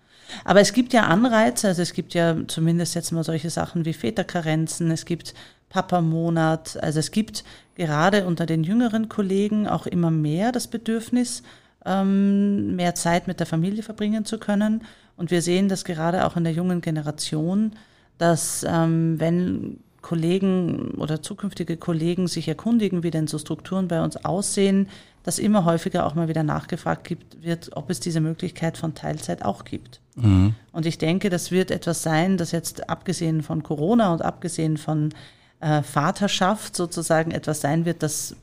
Aber 0.45 0.61
es 0.61 0.73
gibt 0.73 0.93
ja 0.93 1.05
Anreize, 1.05 1.69
also 1.69 1.83
es 1.83 1.93
gibt 1.93 2.15
ja 2.15 2.37
zumindest 2.47 2.95
jetzt 2.95 3.13
mal 3.13 3.25
solche 3.25 3.51
Sachen 3.51 3.85
wie 3.85 3.93
Väterkarenzen, 3.93 4.91
es 4.91 5.05
gibt 5.05 5.35
Papa-Monat, 5.69 6.83
also 6.83 6.99
es 6.99 7.11
gibt 7.11 7.45
gerade 7.77 8.27
unter 8.27 8.47
den 8.47 8.65
jüngeren 8.65 9.09
Kollegen 9.09 9.69
auch 9.69 9.87
immer 9.87 10.11
mehr 10.11 10.53
das 10.53 10.67
Bedürfnis, 10.67 11.43
ähm, 11.87 12.77
mehr 12.77 12.95
Zeit 12.95 13.27
mit 13.27 13.41
der 13.41 13.47
Familie 13.47 13.83
verbringen 13.83 14.25
zu 14.25 14.39
können. 14.39 14.83
Und 15.17 15.31
wir 15.31 15.43
sehen 15.43 15.69
das 15.69 15.85
gerade 15.85 16.27
auch 16.27 16.37
in 16.37 16.45
der 16.45 16.53
jungen 16.53 16.81
Generation, 16.81 17.73
dass 18.19 18.67
ähm, 18.69 19.19
wenn 19.19 19.79
Kollegen 20.03 20.93
oder 20.93 21.23
zukünftige 21.23 21.77
Kollegen 21.77 22.27
sich 22.27 22.49
erkundigen, 22.49 23.03
wie 23.03 23.11
denn 23.11 23.27
so 23.27 23.39
Strukturen 23.39 23.89
bei 23.89 24.03
uns 24.03 24.17
aussehen, 24.25 24.89
dass 25.23 25.39
immer 25.39 25.65
häufiger 25.65 26.07
auch 26.07 26.15
mal 26.15 26.29
wieder 26.29 26.43
nachgefragt 26.43 27.05
gibt, 27.05 27.43
wird, 27.43 27.71
ob 27.77 27.91
es 27.91 28.01
diese 28.01 28.21
Möglichkeit 28.21 28.79
von 28.79 28.95
Teilzeit 28.95 29.45
auch 29.45 29.65
gibt. 29.65 30.01
Mhm. 30.17 30.55
Und 30.73 30.87
ich 30.87 30.99
denke, 30.99 31.31
das 31.31 31.51
wird 31.51 31.71
etwas 31.71 32.03
sein, 32.03 32.37
das 32.37 32.53
jetzt 32.53 32.89
abgesehen 32.89 33.43
von 33.43 33.63
Corona 33.63 34.13
und 34.13 34.23
abgesehen 34.23 34.77
von 34.77 35.13
äh, 35.61 35.83
Vaterschaft 35.83 36.75
sozusagen 36.75 37.31
etwas 37.31 37.61
sein 37.61 37.85
wird, 37.85 38.03
das 38.03 38.35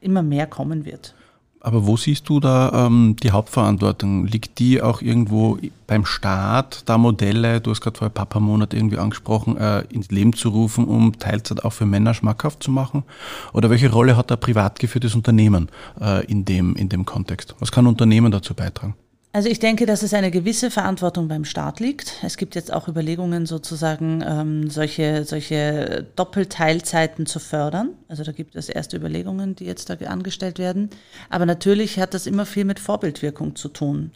immer 0.00 0.22
mehr 0.22 0.46
kommen 0.46 0.84
wird. 0.84 1.14
Aber 1.62 1.86
wo 1.86 1.96
siehst 1.96 2.28
du 2.28 2.40
da 2.40 2.86
ähm, 2.86 3.16
die 3.22 3.32
Hauptverantwortung? 3.32 4.26
Liegt 4.26 4.58
die 4.58 4.80
auch 4.80 5.02
irgendwo 5.02 5.58
beim 5.86 6.06
Staat, 6.06 6.82
da 6.86 6.96
Modelle, 6.96 7.60
du 7.60 7.70
hast 7.70 7.82
gerade 7.82 7.98
vorher 7.98 8.14
Papa-Monat 8.14 8.72
irgendwie 8.72 8.96
angesprochen, 8.96 9.58
äh, 9.58 9.82
ins 9.90 10.10
Leben 10.10 10.32
zu 10.32 10.48
rufen, 10.48 10.86
um 10.86 11.18
Teilzeit 11.18 11.64
auch 11.64 11.74
für 11.74 11.84
Männer 11.84 12.14
schmackhaft 12.14 12.62
zu 12.62 12.70
machen? 12.70 13.04
Oder 13.52 13.68
welche 13.68 13.90
Rolle 13.90 14.16
hat 14.16 14.32
ein 14.32 14.40
privat 14.40 14.78
geführtes 14.78 15.14
Unternehmen 15.14 15.68
äh, 16.00 16.24
in, 16.26 16.46
dem, 16.46 16.76
in 16.76 16.88
dem 16.88 17.04
Kontext? 17.04 17.54
Was 17.58 17.70
kann 17.70 17.84
ein 17.84 17.88
Unternehmen 17.88 18.32
dazu 18.32 18.54
beitragen? 18.54 18.94
Also 19.32 19.48
ich 19.48 19.60
denke, 19.60 19.86
dass 19.86 20.02
es 20.02 20.12
eine 20.12 20.32
gewisse 20.32 20.72
Verantwortung 20.72 21.28
beim 21.28 21.44
Staat 21.44 21.78
liegt. 21.78 22.14
Es 22.24 22.36
gibt 22.36 22.56
jetzt 22.56 22.72
auch 22.72 22.88
Überlegungen, 22.88 23.46
sozusagen 23.46 24.24
ähm, 24.26 24.70
solche, 24.70 25.24
solche 25.24 26.04
Doppelteilzeiten 26.16 27.26
zu 27.26 27.38
fördern. 27.38 27.90
Also 28.08 28.24
da 28.24 28.32
gibt 28.32 28.56
es 28.56 28.68
erste 28.68 28.96
Überlegungen, 28.96 29.54
die 29.54 29.66
jetzt 29.66 29.88
da 29.88 29.94
angestellt 29.94 30.58
werden. 30.58 30.90
Aber 31.28 31.46
natürlich 31.46 32.00
hat 32.00 32.12
das 32.12 32.26
immer 32.26 32.44
viel 32.44 32.64
mit 32.64 32.80
Vorbildwirkung 32.80 33.54
zu 33.54 33.68
tun. 33.68 34.10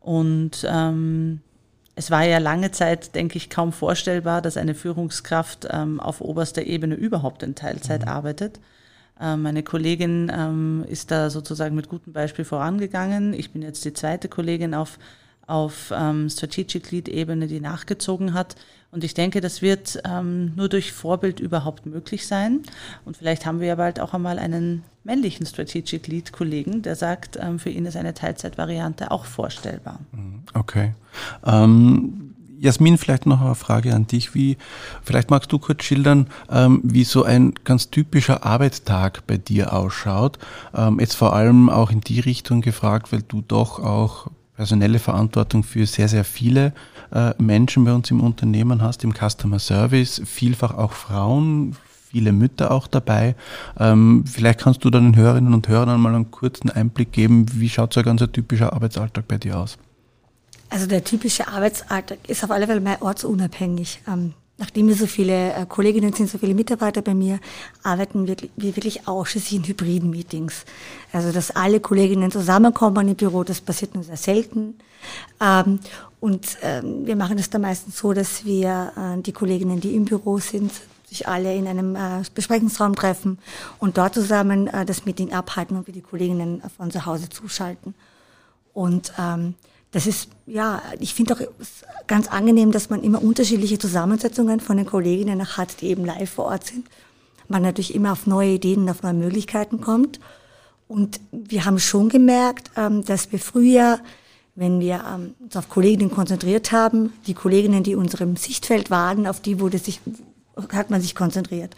Und 0.00 0.66
ähm, 0.68 1.42
es 1.94 2.10
war 2.10 2.24
ja 2.24 2.38
lange 2.38 2.72
Zeit, 2.72 3.14
denke 3.14 3.38
ich, 3.38 3.50
kaum 3.50 3.72
vorstellbar, 3.72 4.42
dass 4.42 4.56
eine 4.56 4.74
Führungskraft 4.74 5.68
ähm, 5.70 6.00
auf 6.00 6.20
oberster 6.20 6.64
Ebene 6.64 6.96
überhaupt 6.96 7.44
in 7.44 7.54
Teilzeit 7.54 8.02
mhm. 8.02 8.08
arbeitet. 8.08 8.58
Ähm, 9.20 9.42
meine 9.42 9.62
Kollegin 9.62 10.30
ähm, 10.34 10.84
ist 10.88 11.10
da 11.10 11.30
sozusagen 11.30 11.74
mit 11.74 11.88
gutem 11.88 12.12
Beispiel 12.12 12.44
vorangegangen. 12.44 13.32
Ich 13.32 13.50
bin 13.50 13.62
jetzt 13.62 13.84
die 13.84 13.92
zweite 13.92 14.28
Kollegin 14.28 14.74
auf, 14.74 14.98
auf 15.46 15.92
ähm, 15.96 16.28
Strategic 16.28 16.90
Lead-Ebene, 16.90 17.46
die 17.46 17.60
nachgezogen 17.60 18.34
hat. 18.34 18.56
Und 18.92 19.04
ich 19.04 19.14
denke, 19.14 19.40
das 19.40 19.60
wird 19.60 20.00
nur 20.06 20.68
durch 20.70 20.92
Vorbild 20.92 21.38
überhaupt 21.38 21.84
möglich 21.84 22.26
sein. 22.26 22.62
Und 23.04 23.16
vielleicht 23.16 23.44
haben 23.44 23.60
wir 23.60 23.66
ja 23.66 23.74
bald 23.74 24.00
auch 24.00 24.14
einmal 24.14 24.38
einen 24.38 24.84
männlichen 25.04 25.44
Strategic 25.44 26.06
Lead-Kollegen, 26.06 26.80
der 26.80 26.94
sagt, 26.94 27.38
für 27.58 27.68
ihn 27.68 27.84
ist 27.84 27.96
eine 27.96 28.14
Teilzeitvariante 28.14 29.10
auch 29.10 29.26
vorstellbar. 29.26 29.98
Mhm. 30.12 30.44
Okay. 30.54 30.94
Ähm 31.44 32.35
Jasmin, 32.66 32.98
vielleicht 32.98 33.26
noch 33.26 33.40
eine 33.40 33.54
Frage 33.54 33.94
an 33.94 34.06
dich. 34.06 34.34
Wie, 34.34 34.56
vielleicht 35.02 35.30
magst 35.30 35.52
du 35.52 35.58
kurz 35.58 35.84
schildern, 35.84 36.26
ähm, 36.50 36.80
wie 36.82 37.04
so 37.04 37.22
ein 37.22 37.54
ganz 37.64 37.90
typischer 37.90 38.44
Arbeitstag 38.44 39.26
bei 39.26 39.36
dir 39.36 39.72
ausschaut. 39.72 40.38
Ähm, 40.74 40.98
jetzt 41.00 41.14
vor 41.14 41.34
allem 41.34 41.70
auch 41.70 41.90
in 41.90 42.00
die 42.00 42.20
Richtung 42.20 42.60
gefragt, 42.60 43.12
weil 43.12 43.22
du 43.22 43.42
doch 43.46 43.78
auch 43.78 44.26
personelle 44.56 44.98
Verantwortung 44.98 45.62
für 45.62 45.86
sehr, 45.86 46.08
sehr 46.08 46.24
viele 46.24 46.72
äh, 47.12 47.34
Menschen 47.38 47.84
bei 47.84 47.92
uns 47.92 48.10
im 48.10 48.20
Unternehmen 48.20 48.82
hast, 48.82 49.04
im 49.04 49.14
Customer 49.14 49.58
Service, 49.58 50.20
vielfach 50.24 50.74
auch 50.74 50.92
Frauen, 50.92 51.76
viele 52.10 52.32
Mütter 52.32 52.70
auch 52.72 52.88
dabei. 52.88 53.36
Ähm, 53.78 54.24
vielleicht 54.26 54.60
kannst 54.60 54.84
du 54.84 54.90
dann 54.90 55.12
den 55.12 55.16
Hörerinnen 55.16 55.54
und 55.54 55.68
Hörern 55.68 56.00
mal 56.00 56.14
einen 56.14 56.30
kurzen 56.30 56.70
Einblick 56.70 57.12
geben, 57.12 57.46
wie 57.52 57.68
schaut 57.68 57.92
so 57.92 58.00
ein 58.00 58.06
ganz 58.06 58.24
typischer 58.32 58.72
Arbeitsalltag 58.72 59.28
bei 59.28 59.38
dir 59.38 59.58
aus? 59.58 59.78
Also 60.68 60.86
der 60.86 61.04
typische 61.04 61.48
Arbeitsalltag 61.48 62.18
ist 62.28 62.42
auf 62.44 62.50
alle 62.50 62.66
Fälle 62.66 62.80
mal 62.80 62.98
ortsunabhängig. 63.00 64.00
Ähm, 64.08 64.34
nachdem 64.58 64.88
wir 64.88 64.94
so 64.94 65.06
viele 65.06 65.52
äh, 65.52 65.66
Kolleginnen 65.66 66.12
sind, 66.12 66.28
so 66.28 66.38
viele 66.38 66.54
Mitarbeiter 66.54 67.02
bei 67.02 67.14
mir, 67.14 67.38
arbeiten 67.82 68.26
wir, 68.26 68.36
wir 68.56 68.76
wirklich 68.76 69.06
ausschließlich 69.06 69.60
in 69.60 69.66
hybriden 69.66 70.10
Meetings. 70.10 70.64
Also 71.12 71.32
dass 71.32 71.50
alle 71.50 71.80
Kolleginnen 71.80 72.30
zusammenkommen 72.30 73.08
im 73.08 73.16
Büro, 73.16 73.44
das 73.44 73.60
passiert 73.60 73.94
nur 73.94 74.04
sehr 74.04 74.16
selten. 74.16 74.74
Ähm, 75.40 75.80
und 76.20 76.58
ähm, 76.62 77.06
wir 77.06 77.16
machen 77.16 77.36
das 77.36 77.50
dann 77.50 77.60
meistens 77.62 77.98
so, 77.98 78.12
dass 78.12 78.44
wir 78.44 78.92
äh, 78.96 79.22
die 79.22 79.32
Kolleginnen, 79.32 79.80
die 79.80 79.94
im 79.94 80.06
Büro 80.06 80.38
sind, 80.38 80.72
sich 81.06 81.28
alle 81.28 81.54
in 81.54 81.68
einem 81.68 81.94
äh, 81.94 82.22
Besprechungsraum 82.34 82.96
treffen 82.96 83.38
und 83.78 83.96
dort 83.96 84.14
zusammen 84.14 84.66
äh, 84.66 84.84
das 84.84 85.04
Meeting 85.04 85.32
abhalten 85.32 85.76
und 85.76 85.86
wir 85.86 85.94
die 85.94 86.02
Kolleginnen 86.02 86.62
von 86.76 86.90
zu 86.90 87.06
Hause 87.06 87.28
zuschalten. 87.28 87.94
Und 88.72 89.12
ähm, 89.18 89.54
das 89.96 90.06
ist, 90.06 90.28
ja, 90.46 90.82
ich 91.00 91.14
finde 91.14 91.32
auch 91.32 91.40
ganz 92.06 92.28
angenehm, 92.28 92.70
dass 92.70 92.90
man 92.90 93.02
immer 93.02 93.22
unterschiedliche 93.22 93.78
Zusammensetzungen 93.78 94.60
von 94.60 94.76
den 94.76 94.84
Kolleginnen 94.84 95.56
hat, 95.56 95.80
die 95.80 95.86
eben 95.86 96.04
live 96.04 96.28
vor 96.28 96.44
Ort 96.44 96.66
sind. 96.66 96.86
Man 97.48 97.62
natürlich 97.62 97.94
immer 97.94 98.12
auf 98.12 98.26
neue 98.26 98.50
Ideen 98.50 98.90
auf 98.90 99.02
neue 99.02 99.14
Möglichkeiten 99.14 99.80
kommt. 99.80 100.20
Und 100.86 101.18
wir 101.32 101.64
haben 101.64 101.78
schon 101.78 102.10
gemerkt, 102.10 102.72
ähm, 102.76 103.06
dass 103.06 103.32
wir 103.32 103.38
früher, 103.38 103.98
wenn 104.54 104.80
wir 104.80 105.02
ähm, 105.14 105.34
uns 105.38 105.56
auf 105.56 105.70
Kolleginnen 105.70 106.10
konzentriert 106.10 106.72
haben, 106.72 107.14
die 107.26 107.32
Kolleginnen, 107.32 107.82
die 107.82 107.92
in 107.92 107.98
unserem 107.98 108.36
Sichtfeld 108.36 108.90
waren, 108.90 109.26
auf 109.26 109.40
die 109.40 109.60
wurde 109.60 109.78
sich, 109.78 110.02
hat 110.72 110.90
man 110.90 111.00
sich 111.00 111.14
konzentriert. 111.14 111.74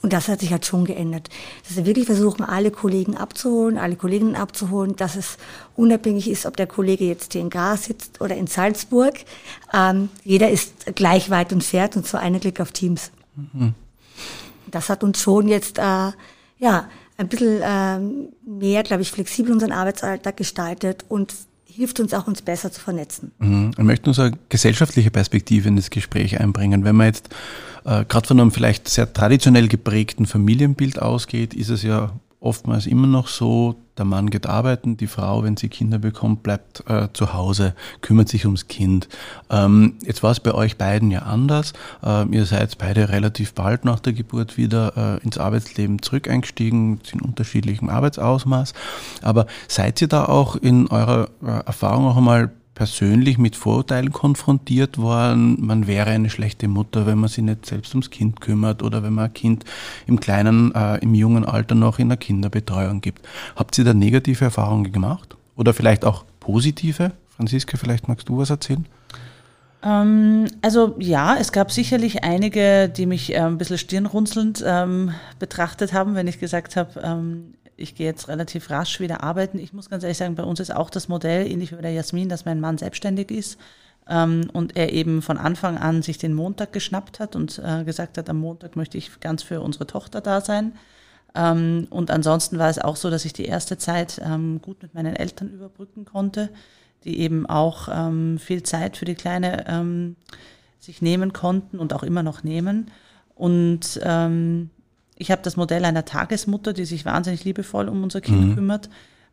Und 0.00 0.12
das 0.12 0.28
hat 0.28 0.40
sich 0.40 0.50
halt 0.52 0.64
schon 0.64 0.84
geändert. 0.84 1.28
Dass 1.66 1.76
wir 1.76 1.86
wirklich 1.86 2.06
versuchen, 2.06 2.44
alle 2.44 2.70
Kollegen 2.70 3.16
abzuholen, 3.16 3.78
alle 3.78 3.96
Kolleginnen 3.96 4.36
abzuholen, 4.36 4.96
dass 4.96 5.16
es 5.16 5.36
unabhängig 5.76 6.28
ist, 6.30 6.46
ob 6.46 6.56
der 6.56 6.66
Kollege 6.66 7.04
jetzt 7.04 7.32
hier 7.32 7.42
in 7.42 7.50
Gras 7.50 7.84
sitzt 7.84 8.20
oder 8.20 8.36
in 8.36 8.46
Salzburg. 8.46 9.14
Ähm, 9.72 10.08
jeder 10.24 10.50
ist 10.50 10.94
gleich 10.94 11.30
weit 11.30 11.52
und 11.52 11.62
fährt 11.62 11.96
und 11.96 12.06
zwar 12.06 12.20
eine 12.20 12.40
Klick 12.40 12.60
auf 12.60 12.72
Teams. 12.72 13.10
Mhm. 13.36 13.74
Das 14.70 14.88
hat 14.88 15.04
uns 15.04 15.20
schon 15.20 15.48
jetzt, 15.48 15.78
äh, 15.78 16.12
ja, 16.58 16.88
ein 17.18 17.28
bisschen 17.28 17.60
äh, 17.62 17.98
mehr, 18.48 18.82
glaube 18.82 19.02
ich, 19.02 19.12
flexibel 19.12 19.52
unseren 19.52 19.72
Arbeitsalltag 19.72 20.36
gestaltet 20.38 21.04
und 21.08 21.34
hilft 21.74 22.00
uns 22.00 22.14
auch, 22.14 22.26
uns 22.26 22.42
besser 22.42 22.70
zu 22.70 22.80
vernetzen. 22.80 23.32
Mhm. 23.38 23.72
Wir 23.76 23.84
möchten 23.84 24.08
unsere 24.08 24.32
gesellschaftliche 24.48 25.10
Perspektive 25.10 25.68
in 25.68 25.76
das 25.76 25.90
Gespräch 25.90 26.40
einbringen. 26.40 26.84
Wenn 26.84 26.96
man 26.96 27.06
jetzt 27.06 27.28
äh, 27.84 28.04
gerade 28.04 28.26
von 28.26 28.40
einem 28.40 28.50
vielleicht 28.50 28.88
sehr 28.88 29.12
traditionell 29.12 29.68
geprägten 29.68 30.26
Familienbild 30.26 31.00
ausgeht, 31.00 31.54
ist 31.54 31.70
es 31.70 31.82
ja 31.82 32.12
oftmals 32.42 32.86
immer 32.86 33.06
noch 33.06 33.28
so, 33.28 33.76
der 33.98 34.04
Mann 34.04 34.30
geht 34.30 34.46
arbeiten, 34.46 34.96
die 34.96 35.06
Frau, 35.06 35.44
wenn 35.44 35.56
sie 35.56 35.68
Kinder 35.68 35.98
bekommt, 35.98 36.42
bleibt 36.42 36.82
äh, 36.88 37.08
zu 37.12 37.34
Hause, 37.34 37.74
kümmert 38.00 38.28
sich 38.28 38.46
ums 38.46 38.68
Kind. 38.68 39.08
Ähm, 39.50 39.94
jetzt 40.02 40.22
war 40.22 40.32
es 40.32 40.40
bei 40.40 40.52
euch 40.52 40.76
beiden 40.76 41.10
ja 41.10 41.20
anders. 41.20 41.72
Ähm, 42.02 42.32
ihr 42.32 42.46
seid 42.46 42.78
beide 42.78 43.10
relativ 43.10 43.54
bald 43.54 43.84
nach 43.84 44.00
der 44.00 44.12
Geburt 44.12 44.56
wieder 44.56 45.18
äh, 45.20 45.24
ins 45.24 45.38
Arbeitsleben 45.38 46.02
zurück 46.02 46.28
eingestiegen, 46.28 47.00
in 47.12 47.20
unterschiedlichem 47.20 47.88
Arbeitsausmaß. 47.88 48.72
Aber 49.20 49.46
seid 49.68 50.00
ihr 50.00 50.08
da 50.08 50.24
auch 50.24 50.56
in 50.56 50.88
eurer 50.88 51.28
äh, 51.42 51.66
Erfahrung 51.66 52.06
auch 52.06 52.16
einmal 52.16 52.50
persönlich 52.74 53.38
mit 53.38 53.54
Vorurteilen 53.54 54.12
konfrontiert 54.12 54.98
worden, 54.98 55.56
man 55.60 55.86
wäre 55.86 56.10
eine 56.10 56.30
schlechte 56.30 56.68
Mutter, 56.68 57.06
wenn 57.06 57.18
man 57.18 57.28
sich 57.28 57.44
nicht 57.44 57.66
selbst 57.66 57.94
ums 57.94 58.10
Kind 58.10 58.40
kümmert 58.40 58.82
oder 58.82 59.02
wenn 59.02 59.12
man 59.12 59.26
ein 59.26 59.34
Kind 59.34 59.64
im 60.06 60.20
kleinen, 60.20 60.74
äh, 60.74 60.98
im 60.98 61.14
jungen 61.14 61.44
Alter 61.44 61.74
noch 61.74 61.98
in 61.98 62.08
der 62.08 62.18
Kinderbetreuung 62.18 63.00
gibt. 63.00 63.26
Habt 63.56 63.76
ihr 63.78 63.84
da 63.84 63.94
negative 63.94 64.44
Erfahrungen 64.44 64.90
gemacht? 64.92 65.36
Oder 65.56 65.74
vielleicht 65.74 66.04
auch 66.04 66.24
positive? 66.40 67.12
Franziska, 67.36 67.76
vielleicht 67.76 68.08
magst 68.08 68.28
du 68.28 68.38
was 68.38 68.50
erzählen? 68.50 68.86
Ähm, 69.82 70.46
also 70.62 70.94
ja, 70.98 71.36
es 71.36 71.52
gab 71.52 71.72
sicherlich 71.72 72.24
einige, 72.24 72.88
die 72.88 73.06
mich 73.06 73.34
äh, 73.34 73.38
ein 73.38 73.58
bisschen 73.58 73.78
stirnrunzelnd 73.78 74.64
ähm, 74.66 75.12
betrachtet 75.38 75.92
haben, 75.92 76.14
wenn 76.14 76.28
ich 76.28 76.38
gesagt 76.38 76.76
habe, 76.76 77.00
ähm, 77.02 77.54
ich 77.82 77.94
gehe 77.94 78.06
jetzt 78.06 78.28
relativ 78.28 78.70
rasch 78.70 79.00
wieder 79.00 79.22
arbeiten. 79.22 79.58
Ich 79.58 79.72
muss 79.72 79.90
ganz 79.90 80.04
ehrlich 80.04 80.18
sagen, 80.18 80.36
bei 80.36 80.44
uns 80.44 80.60
ist 80.60 80.74
auch 80.74 80.88
das 80.88 81.08
Modell, 81.08 81.50
ähnlich 81.50 81.72
wie 81.72 81.76
bei 81.76 81.82
der 81.82 81.92
Jasmin, 81.92 82.28
dass 82.28 82.44
mein 82.44 82.60
Mann 82.60 82.78
selbstständig 82.78 83.30
ist 83.30 83.58
ähm, 84.08 84.48
und 84.52 84.76
er 84.76 84.92
eben 84.92 85.22
von 85.22 85.38
Anfang 85.38 85.78
an 85.78 86.02
sich 86.02 86.18
den 86.18 86.34
Montag 86.34 86.72
geschnappt 86.72 87.20
hat 87.20 87.36
und 87.36 87.60
äh, 87.64 87.84
gesagt 87.84 88.18
hat, 88.18 88.30
am 88.30 88.38
Montag 88.38 88.76
möchte 88.76 88.98
ich 88.98 89.20
ganz 89.20 89.42
für 89.42 89.60
unsere 89.60 89.86
Tochter 89.86 90.20
da 90.20 90.40
sein. 90.40 90.72
Ähm, 91.34 91.86
und 91.90 92.10
ansonsten 92.10 92.58
war 92.58 92.68
es 92.68 92.78
auch 92.78 92.96
so, 92.96 93.10
dass 93.10 93.24
ich 93.24 93.32
die 93.32 93.46
erste 93.46 93.78
Zeit 93.78 94.20
ähm, 94.24 94.60
gut 94.62 94.82
mit 94.82 94.94
meinen 94.94 95.16
Eltern 95.16 95.50
überbrücken 95.50 96.04
konnte, 96.04 96.50
die 97.04 97.20
eben 97.20 97.46
auch 97.46 97.88
ähm, 97.90 98.38
viel 98.38 98.62
Zeit 98.62 98.96
für 98.96 99.04
die 99.04 99.14
Kleine 99.14 99.66
ähm, 99.66 100.16
sich 100.78 101.00
nehmen 101.00 101.32
konnten 101.32 101.78
und 101.78 101.92
auch 101.92 102.02
immer 102.02 102.22
noch 102.22 102.42
nehmen. 102.42 102.90
Und 103.34 104.00
ähm, 104.04 104.70
ich 105.16 105.30
habe 105.30 105.42
das 105.42 105.56
Modell 105.56 105.84
einer 105.84 106.04
Tagesmutter, 106.04 106.72
die 106.72 106.84
sich 106.84 107.04
wahnsinnig 107.04 107.44
liebevoll 107.44 107.88
um 107.88 108.02
unser 108.02 108.20
Kind 108.20 108.48
mhm. 108.48 108.54
kümmert, 108.54 108.90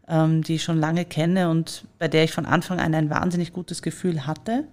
ähm, 0.07 0.43
die 0.43 0.55
ich 0.55 0.63
schon 0.63 0.79
lange 0.79 1.05
kenne 1.05 1.49
und 1.49 1.85
bei 1.97 2.07
der 2.07 2.23
ich 2.23 2.31
von 2.31 2.45
Anfang 2.45 2.79
an 2.79 2.93
ein 2.93 3.09
wahnsinnig 3.09 3.53
gutes 3.53 3.81
Gefühl 3.81 4.27
hatte. 4.27 4.65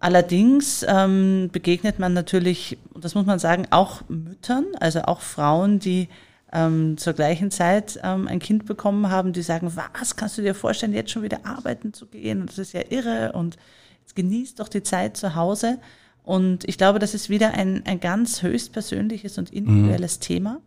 Allerdings 0.00 0.84
ähm, 0.88 1.48
begegnet 1.52 2.00
man 2.00 2.12
natürlich, 2.12 2.76
das 2.98 3.14
muss 3.14 3.24
man 3.24 3.38
sagen, 3.38 3.68
auch 3.70 4.02
Müttern, 4.08 4.66
also 4.80 5.02
auch 5.02 5.20
Frauen, 5.20 5.78
die 5.78 6.08
ähm, 6.52 6.98
zur 6.98 7.12
gleichen 7.12 7.50
Zeit 7.50 8.00
ähm, 8.02 8.26
ein 8.26 8.40
Kind 8.40 8.66
bekommen 8.66 9.10
haben, 9.10 9.32
die 9.32 9.42
sagen, 9.42 9.72
was, 9.76 10.16
kannst 10.16 10.38
du 10.38 10.42
dir 10.42 10.54
vorstellen, 10.54 10.92
jetzt 10.92 11.12
schon 11.12 11.22
wieder 11.22 11.46
arbeiten 11.46 11.94
zu 11.94 12.06
gehen? 12.06 12.40
Und 12.40 12.50
das 12.50 12.58
ist 12.58 12.72
ja 12.72 12.82
irre 12.90 13.32
und 13.32 13.56
jetzt 14.00 14.16
genießt 14.16 14.58
doch 14.58 14.68
die 14.68 14.82
Zeit 14.82 15.16
zu 15.16 15.36
Hause. 15.36 15.78
Und 16.24 16.68
ich 16.68 16.78
glaube, 16.78 16.98
das 16.98 17.14
ist 17.14 17.30
wieder 17.30 17.54
ein, 17.54 17.82
ein 17.84 18.00
ganz 18.00 18.42
höchstpersönliches 18.42 19.38
und 19.38 19.50
individuelles 19.50 20.18
mhm. 20.18 20.22
Thema. 20.22 20.60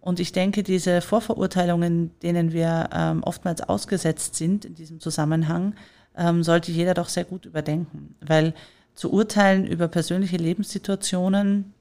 Und 0.00 0.20
ich 0.20 0.32
denke, 0.32 0.62
diese 0.62 1.00
Vorverurteilungen, 1.00 2.10
denen 2.22 2.52
wir 2.52 2.88
ähm, 2.92 3.22
oftmals 3.22 3.62
ausgesetzt 3.62 4.34
sind 4.34 4.64
in 4.64 4.74
diesem 4.74 5.00
Zusammenhang, 5.00 5.74
ähm, 6.16 6.42
sollte 6.42 6.72
jeder 6.72 6.94
doch 6.94 7.08
sehr 7.08 7.24
gut 7.24 7.44
überdenken. 7.44 8.14
Weil 8.20 8.54
zu 8.94 9.12
urteilen 9.12 9.66
über 9.66 9.88
persönliche 9.88 10.36
Lebenssituationen 10.36 11.72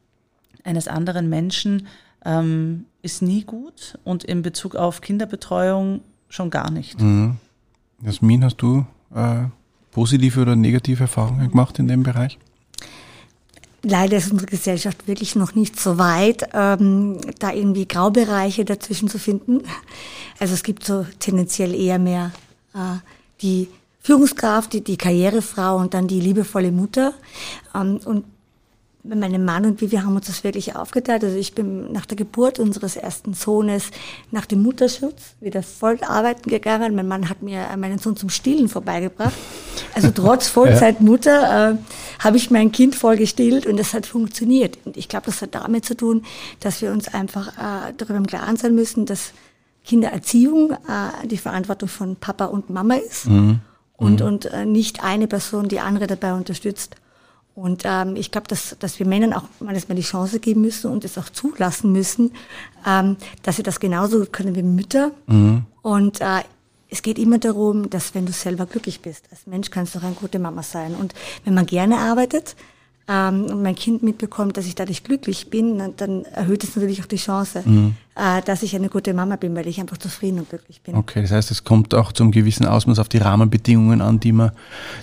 eines 0.64 0.88
anderen 0.88 1.30
Menschen 1.30 1.88
ähm, 2.26 2.86
ist 3.02 3.22
nie 3.22 3.44
gut 3.44 3.98
und 4.04 4.24
in 4.26 4.42
Bezug 4.42 4.76
auf 4.76 5.02
Kinderbetreuung 5.02 6.02
schon 6.28 6.50
gar 6.50 6.72
nicht. 6.72 7.02
Mhm. 7.02 7.38
Jasmin, 8.02 8.44
hast 8.44 8.58
du 8.58 8.86
äh, 9.14 9.46
positive 9.92 10.42
oder 10.42 10.56
negative 10.56 11.04
Erfahrungen 11.04 11.50
gemacht 11.50 11.80
in 11.80 11.88
dem 11.88 12.04
Bereich? 12.04 12.38
Leider 13.82 14.18
ist 14.18 14.32
unsere 14.32 14.50
Gesellschaft 14.50 15.08
wirklich 15.08 15.36
noch 15.36 15.56
nicht 15.56 15.80
so 15.80 15.98
weit, 15.98 16.50
ähm, 16.54 17.18
da 17.40 17.54
irgendwie 17.54 17.88
Graubereiche 17.88 18.66
dazwischen 18.66 19.08
zu 19.08 19.20
finden. 19.20 19.64
Also 20.40 20.54
es 20.54 20.64
gibt 20.64 20.84
so 20.84 21.06
tendenziell 21.20 21.74
eher 21.74 22.00
mehr 22.00 22.32
äh, 22.74 22.98
die 23.42 23.70
Führungskraft, 24.02 24.74
die, 24.74 24.82
die 24.82 24.98
Karrierefrau 24.98 25.78
und 25.78 25.94
dann 25.94 26.08
die 26.08 26.20
liebevolle 26.20 26.72
Mutter. 26.72 27.14
Ähm, 27.74 28.00
und 28.04 28.26
meinem 29.04 29.46
Mann 29.46 29.66
und 29.66 29.82
wir, 29.82 29.92
wir 29.92 30.04
haben 30.04 30.16
uns 30.16 30.28
das 30.28 30.44
wirklich 30.44 30.76
aufgeteilt. 30.76 31.24
Also 31.24 31.38
ich 31.38 31.56
bin 31.56 31.92
nach 31.92 32.06
der 32.06 32.18
Geburt 32.18 32.60
unseres 32.60 32.98
ersten 32.98 33.34
Sohnes 33.34 33.92
nach 34.32 34.46
dem 34.46 34.62
Mutterschutz 34.62 35.36
wieder 35.40 35.64
voll 35.64 36.00
arbeiten 36.06 36.50
gegangen. 36.50 36.96
Mein 36.96 37.08
Mann 37.08 37.30
hat 37.30 37.42
mir 37.42 37.66
meinen 37.78 38.00
Sohn 38.00 38.18
zum 38.18 38.30
Stillen 38.30 38.68
vorbeigebracht. 38.68 39.34
Also 39.96 40.12
trotz 40.14 40.48
Vollzeitmutter 40.50 41.72
äh, 41.72 41.78
habe 42.20 42.38
ich 42.38 42.52
mein 42.52 42.72
Kind 42.72 42.96
voll 42.96 43.16
gestillt 43.16 43.66
und 43.66 43.78
das 43.78 43.94
hat 43.94 44.06
funktioniert. 44.06 44.78
Und 44.84 44.98
ich 44.98 45.08
glaube, 45.08 45.28
das 45.28 45.42
hat 45.42 45.56
damit 45.56 45.86
zu 45.86 45.96
tun, 45.96 46.26
dass 46.60 46.82
wir 46.82 46.92
uns 46.92 47.08
einfach 47.14 47.48
äh, 47.58 47.94
darüber 47.98 48.18
im 48.18 48.28
Klaren 48.28 48.58
sein 48.58 48.76
müssen, 48.76 49.06
dass 49.06 49.32
Kindererziehung 49.86 50.72
äh, 50.72 51.28
die 51.28 51.38
Verantwortung 51.38 51.88
von 51.88 52.16
Papa 52.18 52.46
und 52.46 52.70
Mama 52.70 52.96
ist 52.96 53.28
mhm. 53.28 53.62
und, 53.96 54.20
mhm. 54.20 54.26
und 54.28 54.46
äh, 54.46 54.66
nicht 54.66 55.04
eine 55.04 55.28
Person 55.28 55.70
die 55.70 55.80
andere 55.80 56.06
dabei 56.06 56.34
unterstützt. 56.34 56.98
Und 57.56 57.84
ähm, 57.86 58.16
ich 58.16 58.32
glaube, 58.32 58.48
dass, 58.48 58.76
dass 58.80 59.00
wir 59.00 59.06
Männern 59.06 59.34
auch 59.34 59.44
manchmal 59.60 59.96
die 59.96 60.02
Chance 60.02 60.40
geben 60.40 60.62
müssen 60.62 60.92
und 60.92 61.04
es 61.04 61.18
auch 61.18 61.30
zulassen 61.30 61.92
müssen, 61.92 62.32
ähm, 62.88 63.18
dass 63.44 63.58
sie 63.58 63.64
das 63.64 63.80
genauso 63.80 64.26
können 64.26 64.56
wie 64.56 64.64
Mütter. 64.64 65.12
Mhm. 65.28 65.64
Und 65.82 66.22
äh, 66.22 66.44
es 66.90 67.02
geht 67.02 67.20
immer 67.20 67.38
darum, 67.38 67.90
dass 67.90 68.16
wenn 68.16 68.26
du 68.26 68.32
selber 68.32 68.66
glücklich 68.66 69.02
bist, 69.02 69.26
als 69.32 69.46
Mensch 69.46 69.70
kannst 69.70 69.94
du 69.94 70.00
auch 70.00 70.04
eine 70.04 70.16
gute 70.16 70.40
Mama 70.40 70.64
sein. 70.64 70.96
Und 70.96 71.14
wenn 71.44 71.54
man 71.54 71.66
gerne 71.66 71.98
arbeitet, 71.98 72.56
ähm, 73.10 73.46
und 73.46 73.64
mein 73.64 73.74
Kind 73.74 74.04
mitbekommt, 74.04 74.56
dass 74.56 74.68
ich 74.68 74.76
dadurch 74.76 75.04
glücklich 75.04 75.50
bin, 75.50 75.94
dann 75.98 76.26
erhöht 76.26 76.64
es 76.64 76.76
natürlich 76.76 77.02
auch 77.02 77.08
die 77.08 77.16
Chance, 77.16 77.64
mhm. 77.66 77.96
äh, 78.16 78.42
dass 78.44 78.62
ich 78.62 78.76
eine 78.76 78.88
gute 78.88 79.16
Mama 79.16 79.36
bin, 79.36 79.56
weil 79.56 79.68
ich 79.68 79.80
einfach 79.80 79.98
zufrieden 79.98 80.40
und 80.40 80.50
glücklich 80.50 80.82
bin. 80.82 80.96
Okay, 80.96 81.24
das 81.24 81.32
heißt, 81.32 81.50
es 81.50 81.64
kommt 81.64 81.96
auch 81.96 82.12
zum 82.12 82.32
gewissen 82.32 82.68
Ausmaß 82.68 83.00
auf 83.00 83.10
die 83.10 83.18
Rahmenbedingungen 83.18 84.02
an, 84.02 84.20
die 84.20 84.32
man, 84.32 84.52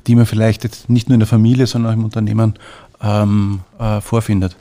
die 0.06 0.14
man 0.14 0.24
vielleicht 0.24 0.62
jetzt 0.62 0.88
nicht 0.88 1.08
nur 1.08 1.14
in 1.14 1.20
der 1.20 1.26
Familie, 1.26 1.66
sondern 1.66 1.92
auch 1.92 1.96
im 1.96 2.04
Unternehmen 2.04 2.54
ähm, 3.02 3.60
äh, 3.80 4.00
vorfindet. 4.00 4.56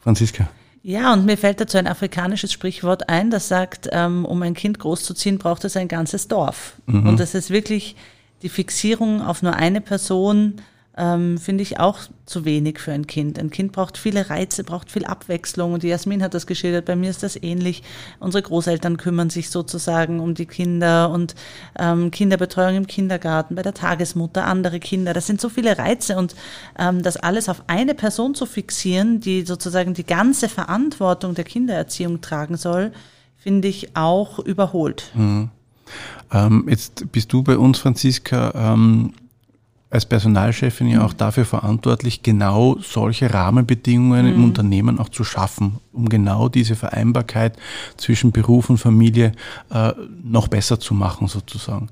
Franziska. 0.00 0.48
Ja, 0.82 1.14
und 1.14 1.24
mir 1.24 1.38
fällt 1.38 1.60
dazu 1.60 1.78
ein 1.78 1.86
afrikanisches 1.86 2.52
Sprichwort 2.52 3.08
ein, 3.08 3.30
das 3.30 3.48
sagt, 3.48 3.88
ähm, 3.92 4.26
um 4.26 4.42
ein 4.42 4.52
Kind 4.52 4.78
großzuziehen, 4.80 5.38
braucht 5.38 5.64
es 5.64 5.76
ein 5.76 5.88
ganzes 5.88 6.28
Dorf. 6.28 6.74
Mhm. 6.86 7.06
Und 7.06 7.20
das 7.20 7.34
ist 7.34 7.50
wirklich 7.50 7.96
die 8.42 8.48
Fixierung 8.48 9.22
auf 9.22 9.42
nur 9.42 9.54
eine 9.54 9.80
Person, 9.80 10.56
ähm, 10.96 11.38
finde 11.38 11.62
ich 11.62 11.80
auch 11.80 12.00
zu 12.26 12.44
wenig 12.44 12.78
für 12.78 12.92
ein 12.92 13.06
Kind. 13.06 13.38
Ein 13.38 13.50
Kind 13.50 13.72
braucht 13.72 13.96
viele 13.96 14.28
Reize, 14.28 14.62
braucht 14.62 14.90
viel 14.90 15.06
Abwechslung. 15.06 15.72
Und 15.72 15.82
die 15.82 15.88
Jasmin 15.88 16.22
hat 16.22 16.34
das 16.34 16.46
geschildert, 16.46 16.84
bei 16.84 16.96
mir 16.96 17.08
ist 17.08 17.22
das 17.22 17.42
ähnlich. 17.42 17.82
Unsere 18.20 18.42
Großeltern 18.42 18.98
kümmern 18.98 19.30
sich 19.30 19.48
sozusagen 19.48 20.20
um 20.20 20.34
die 20.34 20.46
Kinder 20.46 21.10
und 21.10 21.34
ähm, 21.78 22.10
Kinderbetreuung 22.10 22.76
im 22.76 22.86
Kindergarten, 22.86 23.54
bei 23.54 23.62
der 23.62 23.74
Tagesmutter, 23.74 24.44
andere 24.44 24.80
Kinder. 24.80 25.14
Das 25.14 25.26
sind 25.26 25.40
so 25.40 25.48
viele 25.48 25.78
Reize 25.78 26.16
und 26.16 26.34
ähm, 26.78 27.02
das 27.02 27.16
alles 27.16 27.48
auf 27.48 27.62
eine 27.68 27.94
Person 27.94 28.34
zu 28.34 28.44
fixieren, 28.44 29.20
die 29.20 29.42
sozusagen 29.42 29.94
die 29.94 30.06
ganze 30.06 30.50
Verantwortung 30.50 31.34
der 31.34 31.44
Kindererziehung 31.44 32.20
tragen 32.20 32.56
soll, 32.56 32.92
finde 33.38 33.68
ich 33.68 33.96
auch 33.96 34.38
überholt. 34.38 35.10
Mhm. 35.14 35.48
Ähm, 36.32 36.66
jetzt 36.68 37.10
bist 37.12 37.32
du 37.32 37.42
bei 37.42 37.56
uns, 37.58 37.78
Franziska, 37.78 38.52
ähm, 38.54 39.12
als 39.92 40.06
Personalchefin 40.06 40.88
ja 40.88 41.04
auch 41.04 41.12
dafür 41.12 41.44
verantwortlich, 41.44 42.22
genau 42.22 42.78
solche 42.80 43.32
Rahmenbedingungen 43.32 44.24
mhm. 44.24 44.34
im 44.34 44.44
Unternehmen 44.44 44.98
auch 44.98 45.10
zu 45.10 45.22
schaffen, 45.22 45.80
um 45.92 46.08
genau 46.08 46.48
diese 46.48 46.76
Vereinbarkeit 46.76 47.58
zwischen 47.98 48.32
Beruf 48.32 48.70
und 48.70 48.78
Familie 48.78 49.32
äh, 49.70 49.92
noch 50.24 50.48
besser 50.48 50.80
zu 50.80 50.94
machen, 50.94 51.28
sozusagen. 51.28 51.90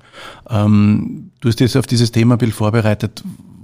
Ähm, 0.49 1.29
du 1.41 1.49
hast 1.49 1.59
jetzt 1.59 1.77
auf 1.77 1.85
dieses 1.85 2.11
Thema 2.11 2.37
Bild 2.37 2.55
vorbereitet. 2.55 3.23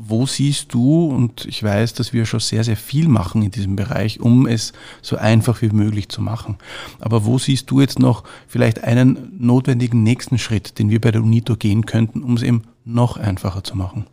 Wo 0.10 0.28
siehst 0.28 0.72
du, 0.72 1.08
und 1.08 1.46
ich 1.46 1.64
weiß, 1.64 1.96
dass 1.96 2.14
wir 2.14 2.26
schon 2.26 2.40
sehr, 2.40 2.64
sehr 2.64 2.78
viel 2.78 3.08
machen 3.08 3.42
in 3.42 3.52
diesem 3.52 3.76
Bereich, 3.76 4.22
um 4.22 4.46
es 4.46 4.72
so 5.02 5.18
einfach 5.18 5.64
wie 5.64 5.70
möglich 5.70 6.10
zu 6.10 6.22
machen. 6.22 6.58
Aber 7.00 7.26
wo 7.26 7.40
siehst 7.40 7.72
du 7.72 7.82
jetzt 7.82 8.00
noch 8.00 8.24
vielleicht 8.48 8.84
einen 8.84 9.34
notwendigen 9.40 10.04
nächsten 10.04 10.38
Schritt, 10.38 10.78
den 10.78 10.92
wir 10.92 11.02
bei 11.02 11.12
der 11.12 11.24
UNITO 11.24 11.58
gehen 11.58 11.88
könnten, 11.88 12.22
um 12.22 12.36
es 12.36 12.44
eben 12.44 12.62
noch 12.86 13.18
einfacher 13.18 13.64
zu 13.66 13.76
machen? 13.76 14.06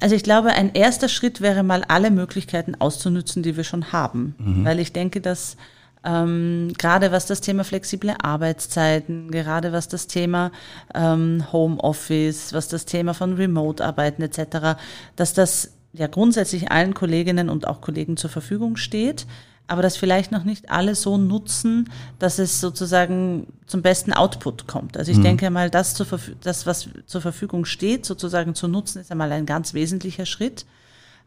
Also 0.00 0.14
ich 0.14 0.22
glaube, 0.22 0.50
ein 0.50 0.74
erster 0.74 1.08
Schritt 1.08 1.40
wäre 1.40 1.62
mal 1.62 1.84
alle 1.88 2.10
Möglichkeiten 2.10 2.74
auszunutzen, 2.74 3.42
die 3.42 3.56
wir 3.56 3.64
schon 3.64 3.92
haben. 3.92 4.34
Mhm. 4.38 4.64
Weil 4.64 4.78
ich 4.78 4.92
denke, 4.92 5.20
dass 5.20 5.56
ähm, 6.04 6.72
gerade 6.78 7.12
was 7.12 7.26
das 7.26 7.40
Thema 7.40 7.64
flexible 7.64 8.14
Arbeitszeiten, 8.20 9.30
gerade 9.30 9.72
was 9.72 9.88
das 9.88 10.06
Thema 10.06 10.50
ähm, 10.94 11.44
Homeoffice, 11.52 12.52
was 12.52 12.68
das 12.68 12.84
Thema 12.84 13.14
von 13.14 13.34
Remote-Arbeiten 13.34 14.22
etc., 14.22 14.78
dass 15.16 15.34
das 15.34 15.74
ja 15.92 16.06
grundsätzlich 16.06 16.72
allen 16.72 16.94
Kolleginnen 16.94 17.48
und 17.48 17.68
auch 17.68 17.80
Kollegen 17.80 18.16
zur 18.16 18.30
Verfügung 18.30 18.76
steht 18.76 19.26
aber 19.72 19.80
das 19.80 19.96
vielleicht 19.96 20.32
noch 20.32 20.44
nicht 20.44 20.70
alle 20.70 20.94
so 20.94 21.16
nutzen, 21.16 21.88
dass 22.18 22.38
es 22.38 22.60
sozusagen 22.60 23.46
zum 23.66 23.80
besten 23.80 24.12
Output 24.12 24.66
kommt. 24.66 24.98
Also 24.98 25.10
ich 25.10 25.16
mhm. 25.16 25.22
denke 25.22 25.50
mal, 25.50 25.70
das, 25.70 25.94
zu 25.94 26.04
das, 26.42 26.66
was 26.66 26.90
zur 27.06 27.22
Verfügung 27.22 27.64
steht, 27.64 28.04
sozusagen 28.04 28.54
zu 28.54 28.68
nutzen, 28.68 29.00
ist 29.00 29.10
einmal 29.10 29.32
ein 29.32 29.46
ganz 29.46 29.72
wesentlicher 29.72 30.26
Schritt. 30.26 30.66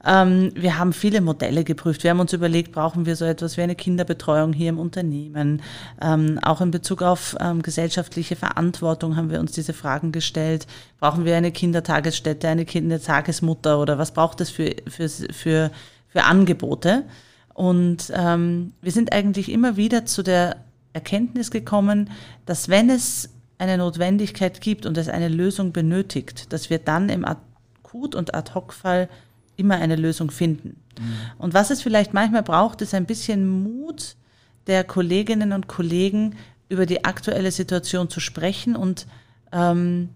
Ähm, 0.05 0.51
wir 0.53 0.77
haben 0.77 0.93
viele 0.93 1.21
Modelle 1.21 1.63
geprüft. 1.63 2.03
Wir 2.03 2.11
haben 2.11 2.19
uns 2.19 2.33
überlegt, 2.33 2.71
brauchen 2.71 3.07
wir 3.07 3.15
so 3.15 3.25
etwas 3.25 3.57
wie 3.57 3.63
eine 3.63 3.73
Kinderbetreuung 3.73 4.53
hier 4.53 4.69
im 4.69 4.77
Unternehmen? 4.77 5.63
Ähm, 5.99 6.37
auch 6.43 6.61
in 6.61 6.69
Bezug 6.69 7.01
auf 7.01 7.35
ähm, 7.39 7.63
gesellschaftliche 7.63 8.35
Verantwortung 8.35 9.15
haben 9.15 9.31
wir 9.31 9.39
uns 9.39 9.53
diese 9.53 9.73
Fragen 9.73 10.11
gestellt. 10.11 10.67
Brauchen 10.99 11.25
wir 11.25 11.35
eine 11.35 11.51
Kindertagesstätte, 11.51 12.47
eine 12.47 12.65
Kindertagesmutter 12.65 13.79
oder 13.79 13.97
was 13.97 14.11
braucht 14.11 14.39
es 14.39 14.51
für, 14.51 14.75
für, 14.87 15.09
für, 15.09 15.71
für 16.09 16.23
Angebote? 16.23 17.05
Und 17.55 18.11
ähm, 18.13 18.73
wir 18.81 18.91
sind 18.91 19.13
eigentlich 19.13 19.49
immer 19.49 19.77
wieder 19.77 20.05
zu 20.05 20.23
der 20.23 20.57
Erkenntnis 20.91 21.51
gekommen, 21.51 22.11
dass 22.45 22.67
wenn 22.67 22.89
es 22.89 23.29
eine 23.57 23.77
Notwendigkeit 23.77 24.59
gibt 24.59 24.85
und 24.85 24.97
es 24.97 25.07
eine 25.07 25.29
Lösung 25.29 25.71
benötigt, 25.71 26.51
dass 26.51 26.69
wir 26.69 26.79
dann 26.79 27.07
im 27.07 27.25
Akut- 27.25 28.13
und 28.13 28.35
Ad-Hoc-Fall 28.35 29.07
immer 29.55 29.75
eine 29.75 29.95
Lösung 29.95 30.31
finden. 30.31 30.81
Mhm. 30.99 31.15
Und 31.37 31.53
was 31.53 31.69
es 31.69 31.81
vielleicht 31.81 32.13
manchmal 32.13 32.43
braucht, 32.43 32.81
ist 32.81 32.93
ein 32.93 33.05
bisschen 33.05 33.47
Mut 33.47 34.17
der 34.67 34.83
Kolleginnen 34.83 35.53
und 35.53 35.67
Kollegen, 35.67 36.35
über 36.67 36.85
die 36.85 37.05
aktuelle 37.05 37.51
Situation 37.51 38.09
zu 38.09 38.19
sprechen 38.19 38.75
und 38.75 39.07
ähm, 39.53 40.09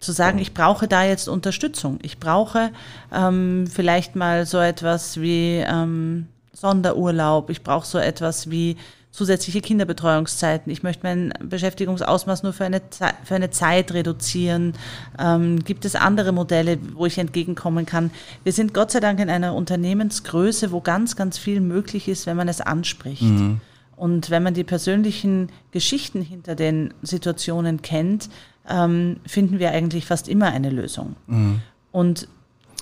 zu 0.00 0.12
sagen, 0.12 0.38
ich 0.38 0.52
brauche 0.52 0.86
da 0.86 1.04
jetzt 1.04 1.28
Unterstützung. 1.28 1.98
Ich 2.02 2.18
brauche 2.18 2.72
ähm, 3.10 3.66
vielleicht 3.72 4.16
mal 4.16 4.44
so 4.44 4.58
etwas 4.58 5.20
wie 5.20 5.64
ähm, 5.66 6.26
Sonderurlaub. 6.60 7.50
Ich 7.50 7.62
brauche 7.62 7.86
so 7.86 7.98
etwas 7.98 8.50
wie 8.50 8.76
zusätzliche 9.10 9.60
Kinderbetreuungszeiten. 9.60 10.70
Ich 10.70 10.82
möchte 10.82 11.04
mein 11.04 11.32
Beschäftigungsausmaß 11.42 12.42
nur 12.42 12.52
für 12.52 12.64
eine, 12.64 12.80
für 13.24 13.34
eine 13.34 13.50
Zeit 13.50 13.92
reduzieren. 13.92 14.74
Ähm, 15.18 15.64
gibt 15.64 15.84
es 15.84 15.94
andere 15.94 16.32
Modelle, 16.32 16.78
wo 16.94 17.06
ich 17.06 17.18
entgegenkommen 17.18 17.86
kann? 17.86 18.10
Wir 18.44 18.52
sind 18.52 18.74
Gott 18.74 18.90
sei 18.90 19.00
Dank 19.00 19.18
in 19.20 19.30
einer 19.30 19.54
Unternehmensgröße, 19.54 20.70
wo 20.72 20.80
ganz, 20.80 21.16
ganz 21.16 21.38
viel 21.38 21.60
möglich 21.60 22.08
ist, 22.08 22.26
wenn 22.26 22.36
man 22.36 22.48
es 22.48 22.60
anspricht. 22.60 23.22
Mhm. 23.22 23.60
Und 23.96 24.30
wenn 24.30 24.42
man 24.44 24.54
die 24.54 24.64
persönlichen 24.64 25.48
Geschichten 25.72 26.22
hinter 26.22 26.54
den 26.54 26.94
Situationen 27.02 27.82
kennt, 27.82 28.28
ähm, 28.68 29.16
finden 29.26 29.58
wir 29.58 29.72
eigentlich 29.72 30.06
fast 30.06 30.28
immer 30.28 30.46
eine 30.46 30.70
Lösung. 30.70 31.16
Mhm. 31.26 31.60
Und 31.90 32.28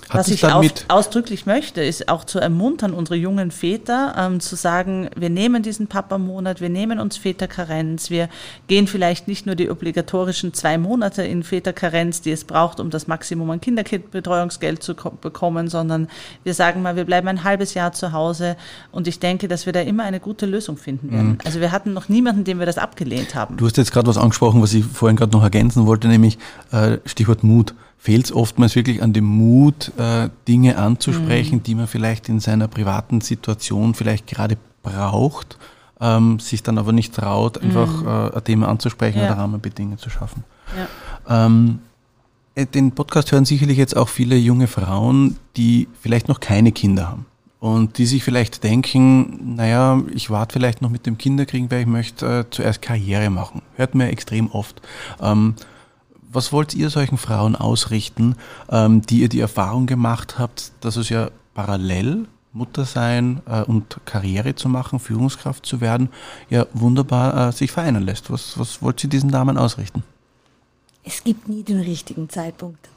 hat 0.09 0.19
Was 0.19 0.27
ich 0.29 0.45
aus, 0.45 0.65
ausdrücklich 0.87 1.45
möchte, 1.45 1.83
ist 1.83 2.07
auch 2.07 2.23
zu 2.23 2.39
ermuntern, 2.39 2.93
unsere 2.93 3.15
jungen 3.15 3.51
Väter 3.51 4.15
ähm, 4.17 4.39
zu 4.39 4.55
sagen, 4.55 5.09
wir 5.15 5.29
nehmen 5.29 5.63
diesen 5.63 5.87
Papa-Monat, 5.87 6.61
wir 6.61 6.69
nehmen 6.69 6.99
uns 6.99 7.17
Väterkarenz, 7.17 8.09
wir 8.09 8.29
gehen 8.67 8.87
vielleicht 8.87 9.27
nicht 9.27 9.45
nur 9.45 9.55
die 9.55 9.69
obligatorischen 9.69 10.53
zwei 10.53 10.77
Monate 10.77 11.23
in 11.23 11.43
Väterkarenz, 11.43 12.21
die 12.21 12.31
es 12.31 12.45
braucht, 12.45 12.79
um 12.79 12.89
das 12.89 13.07
Maximum 13.07 13.49
an 13.49 13.59
Kinderbetreuungsgeld 13.59 14.81
zu 14.81 14.95
bekommen, 14.95 15.67
sondern 15.67 16.07
wir 16.43 16.53
sagen 16.53 16.81
mal, 16.81 16.95
wir 16.95 17.05
bleiben 17.05 17.27
ein 17.27 17.43
halbes 17.43 17.73
Jahr 17.73 17.91
zu 17.91 18.13
Hause 18.13 18.55
und 18.91 19.07
ich 19.07 19.19
denke, 19.19 19.47
dass 19.47 19.65
wir 19.65 19.73
da 19.73 19.81
immer 19.81 20.03
eine 20.03 20.19
gute 20.19 20.45
Lösung 20.45 20.77
finden 20.77 21.11
werden. 21.11 21.29
Mhm. 21.31 21.37
Also 21.43 21.59
wir 21.59 21.71
hatten 21.71 21.93
noch 21.93 22.07
niemanden, 22.07 22.45
dem 22.45 22.59
wir 22.59 22.65
das 22.65 22.77
abgelehnt 22.77 23.35
haben. 23.35 23.57
Du 23.57 23.65
hast 23.65 23.77
jetzt 23.77 23.91
gerade 23.91 24.07
was 24.07 24.17
angesprochen, 24.17 24.61
was 24.61 24.73
ich 24.73 24.85
vorhin 24.85 25.17
gerade 25.17 25.33
noch 25.33 25.43
ergänzen 25.43 25.85
wollte, 25.85 26.07
nämlich 26.07 26.37
äh, 26.71 26.97
Stichwort 27.05 27.43
Mut 27.43 27.73
fehlt 27.97 28.25
es 28.25 28.31
oftmals 28.31 28.75
wirklich 28.75 29.01
an 29.01 29.13
dem 29.13 29.25
Mut, 29.25 29.91
äh, 29.97 30.29
Dinge 30.47 30.77
anzusprechen, 30.77 31.57
mhm. 31.57 31.63
die 31.63 31.75
man 31.75 31.87
vielleicht 31.87 32.29
in 32.29 32.39
seiner 32.39 32.67
privaten 32.67 33.21
Situation 33.21 33.93
vielleicht 33.93 34.27
gerade 34.27 34.57
braucht, 34.83 35.57
ähm, 35.99 36.39
sich 36.39 36.63
dann 36.63 36.77
aber 36.77 36.91
nicht 36.91 37.13
traut, 37.13 37.61
einfach 37.61 38.01
mhm. 38.01 38.07
äh, 38.07 38.37
ein 38.37 38.43
Thema 38.43 38.69
anzusprechen 38.69 39.19
ja. 39.19 39.25
oder 39.25 39.37
Rahmenbedingungen 39.37 39.97
zu 39.97 40.09
schaffen. 40.09 40.43
Ja. 41.27 41.45
Ähm, 41.45 41.79
äh, 42.55 42.65
den 42.65 42.91
Podcast 42.91 43.31
hören 43.31 43.45
sicherlich 43.45 43.77
jetzt 43.77 43.97
auch 43.97 44.09
viele 44.09 44.35
junge 44.35 44.67
Frauen, 44.67 45.37
die 45.55 45.87
vielleicht 45.99 46.27
noch 46.27 46.39
keine 46.39 46.71
Kinder 46.71 47.09
haben 47.09 47.25
und 47.59 47.97
die 47.97 48.05
sich 48.05 48.23
vielleicht 48.23 48.63
denken, 48.63 49.55
naja, 49.55 50.01
ich 50.13 50.29
warte 50.29 50.53
vielleicht 50.53 50.81
noch 50.81 50.89
mit 50.89 51.05
dem 51.05 51.17
Kinderkriegen, 51.17 51.71
weil 51.71 51.81
ich 51.81 51.87
möchte 51.87 52.39
äh, 52.39 52.45
zuerst 52.49 52.81
Karriere 52.81 53.29
machen. 53.29 53.61
Hört 53.75 53.95
mir 53.95 54.09
extrem 54.09 54.51
oft. 54.51 54.81
Ähm, 55.21 55.55
was 56.37 56.51
wollt 56.51 56.75
ihr 56.75 56.91
solchen 56.91 57.17
Frauen 57.17 57.55
ausrichten, 57.55 58.35
ähm, 58.69 59.01
die 59.01 59.21
ihr 59.21 59.27
die 59.27 59.39
Erfahrung 59.39 59.87
gemacht 59.87 60.37
habt, 60.37 60.71
dass 60.81 60.95
es 60.95 61.09
ja 61.09 61.31
parallel 61.55 62.27
Mutter 62.53 62.85
sein 62.85 63.41
äh, 63.49 63.63
und 63.63 63.97
Karriere 64.05 64.53
zu 64.53 64.69
machen, 64.69 64.99
Führungskraft 64.99 65.65
zu 65.65 65.81
werden, 65.81 66.09
ja 66.51 66.67
wunderbar 66.73 67.49
äh, 67.49 67.51
sich 67.51 67.71
vereinen 67.71 68.03
lässt. 68.03 68.29
Was, 68.31 68.59
was 68.59 68.83
wollt 68.83 69.03
ihr 69.03 69.09
diesen 69.09 69.31
Damen 69.31 69.57
ausrichten? 69.57 70.03
Es 71.03 71.23
gibt 71.23 71.49
nie 71.49 71.63
den 71.63 71.79
richtigen 71.79 72.29
Zeitpunkt. 72.29 72.87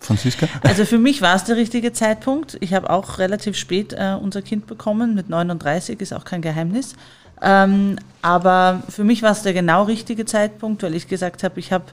Franziska? 0.00 0.48
Also 0.64 0.84
für 0.84 0.98
mich 0.98 1.22
war 1.22 1.36
es 1.36 1.44
der 1.44 1.54
richtige 1.54 1.92
Zeitpunkt. 1.92 2.56
Ich 2.58 2.74
habe 2.74 2.90
auch 2.90 3.18
relativ 3.18 3.56
spät 3.56 3.92
äh, 3.92 4.16
unser 4.20 4.42
Kind 4.42 4.66
bekommen, 4.66 5.14
mit 5.14 5.28
39, 5.28 6.00
ist 6.00 6.12
auch 6.12 6.24
kein 6.24 6.42
Geheimnis. 6.42 6.96
Ähm, 7.40 8.00
aber 8.20 8.82
für 8.88 9.04
mich 9.04 9.22
war 9.22 9.30
es 9.30 9.42
der 9.42 9.52
genau 9.52 9.84
richtige 9.84 10.24
Zeitpunkt, 10.24 10.82
weil 10.82 10.96
ich 10.96 11.06
gesagt 11.06 11.44
habe, 11.44 11.60
ich 11.60 11.70
habe 11.70 11.84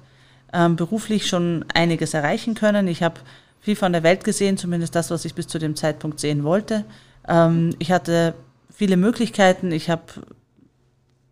ähm, 0.54 0.76
beruflich 0.76 1.28
schon 1.28 1.66
einiges 1.74 2.14
erreichen 2.14 2.56
können. 2.56 2.88
Ich 2.88 3.04
habe 3.04 3.20
viel 3.60 3.76
von 3.76 3.94
der 3.94 4.04
Welt 4.04 4.24
gesehen, 4.24 4.58
zumindest 4.58 4.96
das, 4.96 5.12
was 5.12 5.26
ich 5.26 5.36
bis 5.36 5.48
zu 5.48 5.60
dem 5.60 5.76
Zeitpunkt 5.76 6.20
sehen 6.20 6.44
wollte. 6.44 6.86
Ähm, 7.28 7.76
ich 7.80 7.92
hatte 7.92 8.34
viele 8.74 8.98
Möglichkeiten, 8.98 9.72
ich 9.72 9.90
habe 9.90 10.04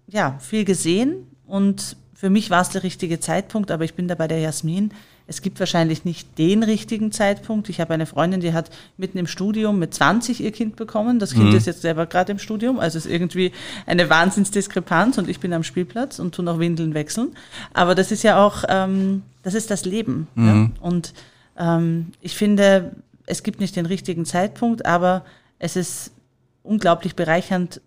ja 0.07 0.37
viel 0.39 0.65
gesehen 0.65 1.27
und 1.45 1.97
für 2.13 2.29
mich 2.29 2.49
war 2.49 2.61
es 2.61 2.69
der 2.69 2.83
richtige 2.83 3.19
Zeitpunkt, 3.19 3.71
aber 3.71 3.85
ich 3.85 3.93
bin 3.93 4.07
da 4.07 4.15
bei 4.15 4.27
der 4.27 4.39
Jasmin. 4.39 4.91
Es 5.29 5.43
gibt 5.43 5.59
wahrscheinlich 5.59 6.05
nicht 6.05 6.39
den 6.39 6.63
richtigen 6.63 7.11
Zeitpunkt. 7.11 7.69
Ich 7.69 7.79
habe 7.79 7.93
eine 7.93 8.07
Freundin, 8.07 8.39
die 8.41 8.51
hat 8.51 8.71
mitten 8.97 9.19
im 9.19 9.27
Studium 9.27 9.77
mit 9.77 9.93
20 9.93 10.41
ihr 10.41 10.51
Kind 10.51 10.75
bekommen. 10.75 11.19
Das 11.19 11.33
Kind 11.33 11.51
mhm. 11.51 11.55
ist 11.55 11.67
jetzt 11.67 11.81
selber 11.81 12.07
gerade 12.07 12.31
im 12.31 12.39
Studium. 12.39 12.79
Also 12.79 12.97
es 12.97 13.05
ist 13.05 13.11
irgendwie 13.11 13.51
eine 13.85 14.09
Wahnsinnsdiskrepanz 14.09 15.19
und 15.19 15.29
ich 15.29 15.39
bin 15.39 15.53
am 15.53 15.63
Spielplatz 15.63 16.17
und 16.17 16.33
tu 16.33 16.41
noch 16.41 16.57
Windeln 16.57 16.95
wechseln. 16.95 17.35
Aber 17.73 17.93
das 17.93 18.11
ist 18.11 18.23
ja 18.23 18.43
auch, 18.43 18.63
ähm, 18.67 19.21
das 19.43 19.53
ist 19.53 19.69
das 19.69 19.85
Leben. 19.85 20.27
Mhm. 20.33 20.47
Ja? 20.47 20.81
Und 20.81 21.13
ähm, 21.59 22.07
ich 22.21 22.35
finde, 22.35 22.95
es 23.27 23.43
gibt 23.43 23.59
nicht 23.59 23.75
den 23.75 23.85
richtigen 23.85 24.25
Zeitpunkt, 24.25 24.87
aber 24.87 25.23
es 25.59 25.75
ist 25.75 26.11
unglaublich 26.63 27.15
bereichernd, 27.15 27.81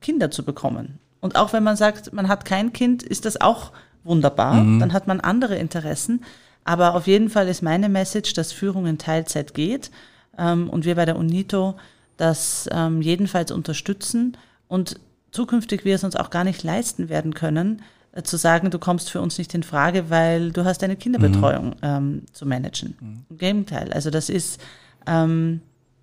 Kinder 0.00 0.32
zu 0.32 0.42
bekommen. 0.44 0.98
Und 1.20 1.36
auch 1.36 1.52
wenn 1.52 1.62
man 1.62 1.76
sagt, 1.76 2.12
man 2.12 2.26
hat 2.26 2.44
kein 2.44 2.72
Kind, 2.72 3.04
ist 3.04 3.24
das 3.24 3.40
auch 3.40 3.70
wunderbar. 4.02 4.54
Mhm. 4.54 4.80
Dann 4.80 4.92
hat 4.92 5.06
man 5.06 5.20
andere 5.20 5.56
Interessen. 5.56 6.22
Aber 6.64 6.94
auf 6.94 7.06
jeden 7.06 7.28
Fall 7.28 7.48
ist 7.48 7.62
meine 7.62 7.88
Message, 7.88 8.32
dass 8.32 8.52
Führung 8.52 8.86
in 8.86 8.98
Teilzeit 8.98 9.54
geht 9.54 9.90
ähm, 10.38 10.70
und 10.70 10.84
wir 10.84 10.94
bei 10.94 11.04
der 11.04 11.16
UNITO 11.16 11.74
das 12.16 12.68
ähm, 12.72 13.02
jedenfalls 13.02 13.50
unterstützen 13.50 14.36
und 14.68 14.98
zukünftig 15.30 15.84
wir 15.84 15.94
es 15.94 16.04
uns 16.04 16.16
auch 16.16 16.30
gar 16.30 16.44
nicht 16.44 16.62
leisten 16.62 17.08
werden 17.08 17.34
können, 17.34 17.82
äh, 18.12 18.22
zu 18.22 18.36
sagen, 18.36 18.70
du 18.70 18.78
kommst 18.78 19.10
für 19.10 19.20
uns 19.20 19.36
nicht 19.36 19.52
in 19.54 19.62
Frage, 19.62 20.10
weil 20.10 20.52
du 20.52 20.64
hast 20.64 20.82
eine 20.82 20.96
Kinderbetreuung 20.96 21.66
mhm. 21.66 21.74
ähm, 21.82 22.22
zu 22.32 22.46
managen. 22.46 22.96
Mhm. 23.00 23.26
Im 23.28 23.38
Gegenteil, 23.38 23.92
also 23.92 24.10
das 24.10 24.30
ist 24.30 24.60
ähm, 25.06 25.60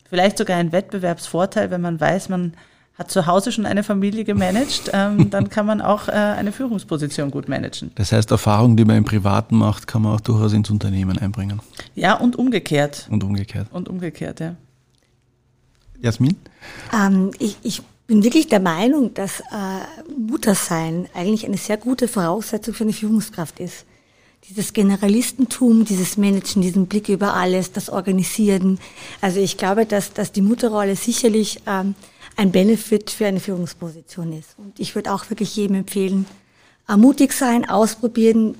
vielleicht 0.10 0.38
sogar 0.38 0.58
ein 0.58 0.72
Wettbewerbsvorteil, 0.72 1.72
wenn 1.72 1.82
man 1.82 2.00
weiß, 2.00 2.30
man 2.30 2.54
hat 3.02 3.12
zu 3.12 3.26
Hause 3.26 3.52
schon 3.52 3.66
eine 3.66 3.84
Familie 3.84 4.24
gemanagt, 4.24 4.92
ähm, 4.94 5.30
dann 5.32 5.50
kann 5.50 5.66
man 5.66 5.82
auch 5.82 6.08
äh, 6.08 6.12
eine 6.12 6.52
Führungsposition 6.52 7.32
gut 7.32 7.50
managen. 7.50 7.92
Das 7.96 8.12
heißt, 8.12 8.30
Erfahrungen, 8.30 8.78
die 8.78 8.86
man 8.86 8.98
im 8.98 9.06
Privaten 9.06 9.58
macht, 9.58 9.88
kann 9.88 10.04
man 10.04 10.16
auch 10.16 10.22
durchaus 10.22 10.54
ins 10.54 10.70
Unternehmen 10.70 11.18
einbringen. 11.18 11.60
Ja, 11.96 12.14
und 12.14 12.36
umgekehrt. 12.36 13.08
Und 13.10 13.24
umgekehrt. 13.24 13.68
Und 13.72 13.90
umgekehrt, 13.90 14.40
ja. 14.40 14.56
Jasmin? 16.00 16.36
Ähm, 16.94 17.32
ich, 17.40 17.58
ich 17.64 17.82
bin 18.06 18.24
wirklich 18.24 18.48
der 18.48 18.60
Meinung, 18.60 19.14
dass 19.16 19.40
äh, 19.40 20.14
Muttersein 20.18 21.08
eigentlich 21.16 21.46
eine 21.46 21.58
sehr 21.58 21.78
gute 21.78 22.08
Voraussetzung 22.08 22.74
für 22.74 22.84
eine 22.84 22.94
Führungskraft 22.94 23.60
ist. 23.60 23.86
Dieses 24.50 24.74
Generalistentum, 24.74 25.86
dieses 25.86 26.18
Managen, 26.18 26.62
diesen 26.62 26.88
Blick 26.88 27.10
über 27.10 27.36
alles, 27.36 27.72
das 27.72 27.90
Organisieren. 27.90 28.80
Also 29.22 29.40
ich 29.40 29.58
glaube, 29.58 29.86
dass, 29.86 30.14
dass 30.14 30.32
die 30.32 30.42
Mutterrolle 30.42 30.96
sicherlich 30.96 31.62
ähm, 31.68 31.94
ein 32.36 32.52
Benefit 32.52 33.12
für 33.12 33.28
eine 33.28 33.40
Führungsposition 33.40 34.34
ist. 34.34 34.58
Und 34.58 34.80
ich 34.80 34.96
würde 34.96 35.14
auch 35.14 35.30
wirklich 35.30 35.56
jedem 35.56 35.78
empfehlen, 35.78 36.26
mutig 36.88 37.34
sein, 37.34 37.70
ausprobieren. 37.70 38.56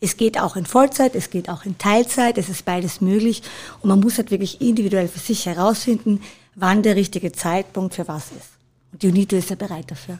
Es 0.00 0.16
geht 0.16 0.38
auch 0.40 0.56
in 0.56 0.66
Vollzeit, 0.66 1.14
es 1.14 1.30
geht 1.30 1.48
auch 1.48 1.64
in 1.64 1.78
Teilzeit, 1.78 2.38
es 2.38 2.48
ist 2.48 2.64
beides 2.64 3.00
möglich. 3.00 3.42
Und 3.80 3.88
man 3.88 4.00
muss 4.00 4.18
halt 4.18 4.30
wirklich 4.30 4.60
individuell 4.60 5.08
für 5.08 5.20
sich 5.20 5.46
herausfinden, 5.46 6.20
wann 6.54 6.82
der 6.82 6.96
richtige 6.96 7.32
Zeitpunkt 7.32 7.94
für 7.94 8.08
was 8.08 8.26
ist. 8.32 8.50
Und 8.92 9.02
die 9.02 9.08
UNITO 9.08 9.36
ist 9.36 9.50
ja 9.50 9.56
bereit 9.56 9.90
dafür. 9.90 10.18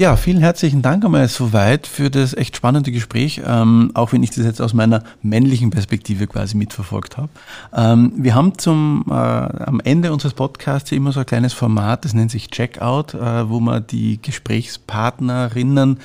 Ja, 0.00 0.14
vielen 0.14 0.38
herzlichen 0.38 0.80
Dank 0.80 1.04
einmal 1.04 1.26
soweit 1.26 1.88
für 1.88 2.08
das 2.08 2.32
echt 2.32 2.54
spannende 2.54 2.92
Gespräch, 2.92 3.42
ähm, 3.44 3.90
auch 3.94 4.12
wenn 4.12 4.22
ich 4.22 4.30
das 4.30 4.44
jetzt 4.44 4.62
aus 4.62 4.72
meiner 4.72 5.02
männlichen 5.22 5.70
Perspektive 5.70 6.28
quasi 6.28 6.56
mitverfolgt 6.56 7.16
habe. 7.16 7.30
Ähm, 7.74 8.12
wir 8.14 8.36
haben 8.36 8.56
zum 8.58 9.06
äh, 9.08 9.12
am 9.12 9.80
Ende 9.82 10.12
unseres 10.12 10.34
Podcasts 10.34 10.92
immer 10.92 11.10
so 11.10 11.18
ein 11.18 11.26
kleines 11.26 11.52
Format, 11.52 12.04
das 12.04 12.14
nennt 12.14 12.30
sich 12.30 12.48
Checkout, 12.48 13.14
äh, 13.14 13.50
wo 13.50 13.58
man 13.58 13.88
die 13.88 14.22
Gesprächspartnerinnen, 14.22 15.98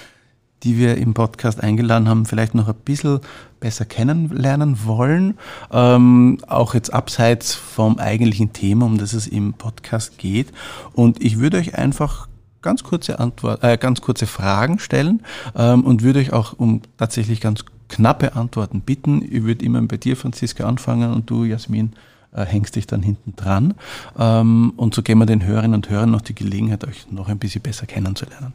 die 0.64 0.80
wir 0.80 0.98
im 0.98 1.14
Podcast 1.14 1.62
eingeladen 1.62 2.10
haben, 2.10 2.26
vielleicht 2.26 2.56
noch 2.56 2.70
ein 2.70 2.74
bisschen 2.84 3.20
besser 3.60 3.86
kennenlernen 3.86 4.86
wollen, 4.86 5.38
ähm, 5.72 6.40
auch 6.48 6.74
jetzt 6.74 6.92
abseits 6.92 7.54
vom 7.54 8.00
eigentlichen 8.00 8.54
Thema, 8.54 8.88
um 8.88 8.98
das 8.98 9.14
es 9.14 9.28
im 9.28 9.54
Podcast 9.54 10.18
geht. 10.18 10.48
Und 10.94 11.24
ich 11.24 11.38
würde 11.38 11.58
euch 11.58 11.78
einfach 11.78 12.28
ganz 12.64 12.84
kurze 12.84 13.20
Antwort, 13.20 13.64
äh, 13.64 13.78
ganz 13.78 14.02
kurze 14.02 14.26
Fragen 14.26 14.80
stellen 14.80 15.22
ähm, 15.56 15.84
und 15.84 16.02
würde 16.02 16.20
euch 16.20 16.34
auch 16.34 16.54
um 16.54 16.82
tatsächlich 16.98 17.40
ganz 17.40 17.64
knappe 17.90 18.36
Antworten 18.36 18.82
bitten. 18.82 19.22
Ich 19.22 19.44
würde 19.44 19.64
immer 19.64 19.82
bei 19.84 19.98
dir, 19.98 20.18
Franziska, 20.18 20.66
anfangen 20.66 21.14
und 21.14 21.30
du, 21.30 21.44
Jasmin, 21.44 21.94
äh, 22.34 22.46
hängst 22.46 22.76
dich 22.76 22.88
dann 22.88 23.04
hinten 23.04 23.36
dran. 23.36 23.76
Ähm, 24.18 24.74
und 24.78 24.96
so 24.96 25.04
geben 25.04 25.20
wir 25.20 25.28
den 25.28 25.46
Hörerinnen 25.46 25.76
und 25.76 25.90
Hörern 25.90 26.10
noch 26.10 26.22
die 26.22 26.34
Gelegenheit, 26.34 26.84
euch 26.86 27.12
noch 27.12 27.30
ein 27.30 27.38
bisschen 27.38 27.62
besser 27.62 27.86
kennenzulernen. 27.86 28.54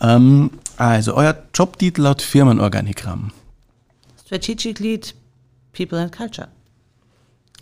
Ähm, 0.00 0.50
also, 0.76 1.14
euer 1.14 1.36
Jobtitel 1.54 2.02
laut 2.02 2.22
Firmenorganigramm. 2.22 3.30
Strategic 4.26 4.80
Lead 4.80 5.14
People 5.72 6.00
and 6.00 6.10
Culture. 6.10 6.48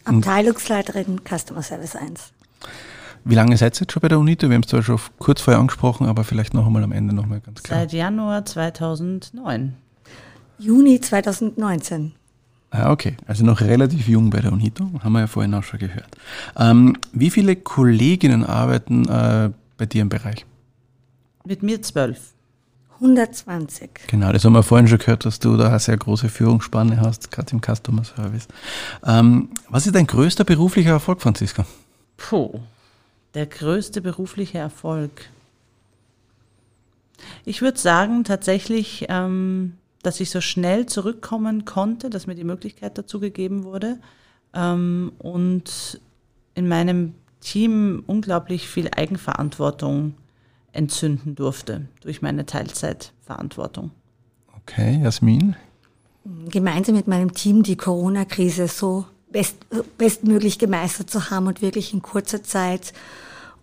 Abteilungsleiterin 0.05 1.21
Customer 1.29 1.63
Service 1.63 1.95
1. 1.95 2.33
Wie 3.25 3.35
lange 3.35 3.57
seid 3.57 3.77
ihr 3.77 3.81
jetzt 3.83 3.93
schon 3.93 4.01
bei 4.01 4.09
der 4.09 4.19
UNITO? 4.19 4.49
Wir 4.49 4.55
haben 4.55 4.63
es 4.63 4.69
zwar 4.69 4.83
schon 4.83 4.99
kurz 5.19 5.41
vorher 5.41 5.61
angesprochen, 5.61 6.07
aber 6.07 6.25
vielleicht 6.25 6.55
noch 6.55 6.67
einmal 6.67 6.83
am 6.83 6.93
Ende 6.93 7.15
noch 7.15 7.27
mal 7.27 7.41
ganz 7.41 7.63
klar. 7.63 7.81
Seit 7.81 7.93
Januar 7.93 8.45
2009. 8.45 9.75
Juni 10.59 11.01
2019. 11.01 12.13
Ah, 12.71 12.93
okay, 12.93 13.17
also 13.27 13.45
noch 13.45 13.61
relativ 13.61 14.07
jung 14.07 14.31
bei 14.31 14.41
der 14.41 14.53
UNITO, 14.53 14.91
haben 15.03 15.13
wir 15.13 15.21
ja 15.21 15.27
vorhin 15.27 15.53
auch 15.55 15.65
schon 15.65 15.81
gehört. 15.81 16.17
Ähm, 16.57 16.97
wie 17.13 17.31
viele 17.31 17.57
Kolleginnen 17.57 18.45
arbeiten 18.45 19.09
äh, 19.09 19.51
bei 19.77 19.87
dir 19.87 20.03
im 20.03 20.09
Bereich? 20.09 20.47
Mit 21.45 21.63
mir 21.63 21.83
zwölf. 21.83 22.33
120. 23.01 23.91
Genau, 24.09 24.31
das 24.31 24.45
haben 24.45 24.53
wir 24.53 24.63
vorhin 24.63 24.87
schon 24.87 24.99
gehört, 24.99 25.25
dass 25.25 25.39
du 25.39 25.57
da 25.57 25.69
eine 25.69 25.79
sehr 25.79 25.97
große 25.97 26.29
Führungsspanne 26.29 27.01
hast, 27.01 27.31
gerade 27.31 27.51
im 27.53 27.61
Customer 27.61 28.05
Service. 28.05 28.47
Ähm, 29.05 29.49
was 29.69 29.87
ist 29.87 29.95
dein 29.95 30.07
größter 30.07 30.45
beruflicher 30.45 30.91
Erfolg, 30.91 31.23
Franziska? 31.23 31.65
Puh, 32.19 32.61
der 33.35 33.47
größte 33.47 34.01
berufliche 34.01 34.59
Erfolg. 34.59 35.31
Ich 37.45 37.63
würde 37.63 37.79
sagen, 37.79 38.25
tatsächlich, 38.25 39.07
ähm, 39.09 39.75
dass 40.03 40.21
ich 40.21 40.31
so 40.31 40.41
schnell 40.41 40.87
zurückkommen 40.87 41.65
konnte, 41.65 42.11
dass 42.11 42.27
mir 42.27 42.35
die 42.35 42.45
Möglichkeit 42.45 42.97
dazu 42.97 43.21
gegeben 43.21 43.65
wurde 43.65 43.99
ähm, 44.55 45.13
und 45.19 46.01
in 46.55 46.69
meinem 46.69 47.15
Team 47.41 48.03
unglaublich 48.07 48.69
viel 48.69 48.89
Eigenverantwortung 48.95 50.15
entzünden 50.73 51.35
durfte 51.35 51.89
durch 52.03 52.23
meine 52.23 52.47
Teilzeitverantwortung. 52.47 53.91
Okay, 54.57 55.01
Jasmin? 55.03 55.57
Gemeinsam 56.49 56.95
mit 56.95 57.09
meinem 57.09 57.33
Team 57.33 57.63
die 57.63 57.77
Corona-Krise 57.77 58.69
so 58.69 59.07
best, 59.31 59.57
bestmöglich 59.99 60.59
gemeistert 60.59 61.11
zu 61.11 61.31
haben 61.31 61.47
und 61.47 61.63
wirklich 61.63 61.93
in 61.93 62.03
kurzer 62.03 62.43
Zeit 62.43 62.93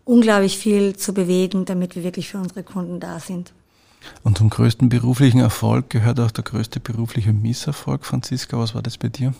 unglaublich 0.05 0.57
viel 0.57 0.95
zu 0.95 1.13
bewegen, 1.13 1.65
damit 1.65 1.95
wir 1.95 2.03
wirklich 2.03 2.29
für 2.29 2.37
unsere 2.37 2.63
Kunden 2.63 2.99
da 2.99 3.19
sind. 3.19 3.53
Und 4.23 4.37
zum 4.37 4.49
größten 4.49 4.89
beruflichen 4.89 5.39
Erfolg 5.39 5.89
gehört 5.89 6.19
auch 6.19 6.31
der 6.31 6.43
größte 6.43 6.79
berufliche 6.79 7.33
Misserfolg. 7.33 8.05
Franziska, 8.05 8.57
was 8.57 8.73
war 8.73 8.81
das 8.81 8.97
bei 8.97 9.09
dir? 9.09 9.33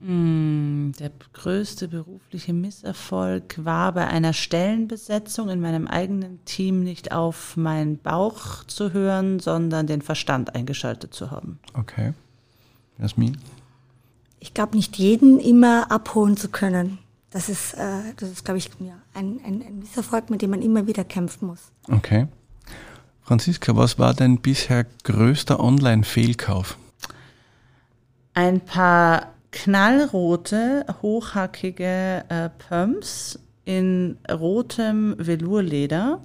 Mm, 0.00 0.92
der 1.00 1.10
größte 1.32 1.88
berufliche 1.88 2.52
Misserfolg 2.52 3.58
war 3.64 3.92
bei 3.92 4.06
einer 4.06 4.32
Stellenbesetzung 4.32 5.48
in 5.48 5.60
meinem 5.60 5.88
eigenen 5.88 6.44
Team 6.44 6.84
nicht 6.84 7.10
auf 7.10 7.56
meinen 7.56 7.98
Bauch 7.98 8.62
zu 8.64 8.92
hören, 8.92 9.40
sondern 9.40 9.88
den 9.88 10.02
Verstand 10.02 10.54
eingeschaltet 10.54 11.14
zu 11.14 11.32
haben. 11.32 11.58
Okay. 11.74 12.12
Jasmin? 12.98 13.36
Ich 14.40 14.54
glaube, 14.54 14.76
nicht 14.76 14.96
jeden 14.96 15.40
immer 15.40 15.90
abholen 15.90 16.36
zu 16.36 16.48
können. 16.48 16.98
Das 17.30 17.48
ist, 17.48 17.74
äh, 17.74 18.14
das 18.16 18.30
ist 18.30 18.44
glaube 18.44 18.58
ich, 18.58 18.70
ja, 18.80 18.94
ein, 19.14 19.40
ein, 19.44 19.62
ein 19.62 19.78
Misserfolg, 19.80 20.30
mit 20.30 20.42
dem 20.42 20.50
man 20.50 20.62
immer 20.62 20.86
wieder 20.86 21.04
kämpfen 21.04 21.48
muss. 21.48 21.70
Okay. 21.90 22.26
Franziska, 23.22 23.76
was 23.76 23.98
war 23.98 24.14
dein 24.14 24.38
bisher 24.38 24.86
größter 25.04 25.60
Online-Fehlkauf? 25.60 26.78
Ein 28.32 28.60
paar 28.60 29.34
knallrote, 29.50 30.86
hochhackige 31.02 32.24
äh, 32.28 32.48
Pumps 32.68 33.38
in 33.64 34.16
rotem 34.30 35.14
Velourleder, 35.18 36.24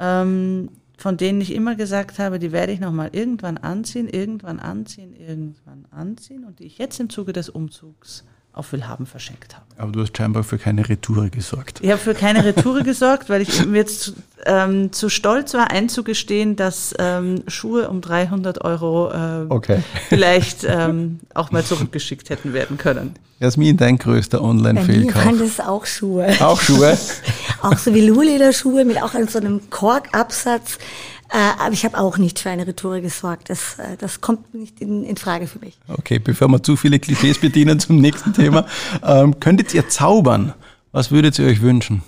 ähm, 0.00 0.68
von 1.02 1.16
denen 1.16 1.40
ich 1.40 1.52
immer 1.52 1.74
gesagt 1.74 2.20
habe, 2.20 2.38
die 2.38 2.52
werde 2.52 2.70
ich 2.70 2.78
nochmal 2.78 3.10
irgendwann 3.10 3.58
anziehen, 3.58 4.06
irgendwann 4.06 4.60
anziehen, 4.60 5.16
irgendwann 5.16 5.84
anziehen. 5.90 6.44
Und 6.44 6.60
die 6.60 6.64
ich 6.66 6.78
jetzt 6.78 7.00
im 7.00 7.10
Zuge 7.10 7.32
des 7.32 7.48
Umzugs 7.48 8.24
auf 8.52 8.72
Willhaben 8.72 9.06
verschenkt 9.06 9.54
habe. 9.54 9.64
Aber 9.78 9.92
du 9.92 10.02
hast 10.02 10.16
scheinbar 10.16 10.44
für 10.44 10.58
keine 10.58 10.88
Retoure 10.88 11.30
gesorgt. 11.30 11.80
Ich 11.82 11.90
habe 11.90 12.00
für 12.00 12.14
keine 12.14 12.44
Retoure 12.44 12.82
gesorgt, 12.84 13.30
weil 13.30 13.40
ich 13.40 13.64
mir 13.64 13.78
jetzt 13.78 14.12
ähm, 14.44 14.92
zu 14.92 15.08
stolz 15.08 15.54
war, 15.54 15.70
einzugestehen, 15.70 16.56
dass 16.56 16.94
ähm, 16.98 17.42
Schuhe 17.46 17.88
um 17.88 18.00
300 18.00 18.62
Euro 18.62 19.10
äh, 19.10 19.46
okay. 19.48 19.82
vielleicht 20.08 20.64
ähm, 20.64 21.20
auch 21.34 21.50
mal 21.50 21.64
zurückgeschickt 21.64 22.28
hätten 22.30 22.52
werden 22.52 22.76
können. 22.76 23.14
Jasmin, 23.42 23.76
dein 23.76 23.98
größter 23.98 24.40
Online-Fehlkauf? 24.40 25.24
Bei 25.24 25.32
mir 25.32 25.38
das 25.38 25.58
auch 25.58 25.84
Schuhe. 25.84 26.28
Auch 26.38 26.60
Schuhe? 26.60 26.96
auch 27.62 27.76
so 27.76 27.92
wie 27.92 28.06
Lulederschuhe 28.06 28.84
mit 28.84 29.02
auch 29.02 29.14
so 29.28 29.38
einem 29.38 29.68
Korkabsatz. 29.68 30.78
Äh, 31.32 31.38
aber 31.58 31.72
ich 31.72 31.86
habe 31.86 31.98
auch 31.98 32.18
nicht 32.18 32.38
für 32.38 32.50
eine 32.50 32.66
Retour 32.66 33.00
gesorgt. 33.00 33.48
Das, 33.48 33.78
äh, 33.78 33.96
das 33.96 34.20
kommt 34.20 34.52
nicht 34.52 34.82
in, 34.82 35.02
in 35.02 35.16
Frage 35.16 35.46
für 35.46 35.60
mich. 35.60 35.78
Okay, 35.88 36.18
bevor 36.18 36.48
wir 36.48 36.62
zu 36.62 36.76
viele 36.76 36.98
Klischees 36.98 37.38
bedienen 37.40 37.80
zum 37.80 37.96
nächsten 37.96 38.34
Thema, 38.34 38.66
ähm, 39.02 39.40
könntet 39.40 39.72
ihr 39.72 39.88
zaubern? 39.88 40.52
Was 40.92 41.10
würdet 41.10 41.38
ihr 41.38 41.46
euch 41.46 41.62
wünschen? 41.62 42.02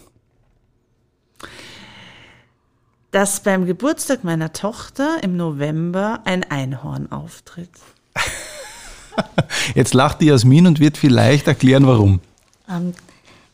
Dass 3.13 3.43
beim 3.43 3.65
Geburtstag 3.65 4.25
meiner 4.25 4.53
Tochter 4.53 5.23
im 5.23 5.39
November 5.39 6.21
ein 6.27 6.45
Einhorn 6.45 7.11
auftritt. 7.11 7.71
Jetzt 9.75 9.95
lacht 9.95 10.21
die 10.21 10.27
Jasmin 10.27 10.67
und 10.67 10.81
wird 10.81 10.99
vielleicht 10.99 11.47
erklären, 11.47 11.87
warum. 11.87 12.21
Ähm, 12.69 12.93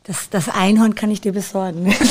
das, 0.02 0.30
das 0.30 0.48
Einhorn 0.48 0.96
kann 0.96 1.12
ich 1.12 1.20
dir 1.20 1.32
besorgen. 1.32 1.94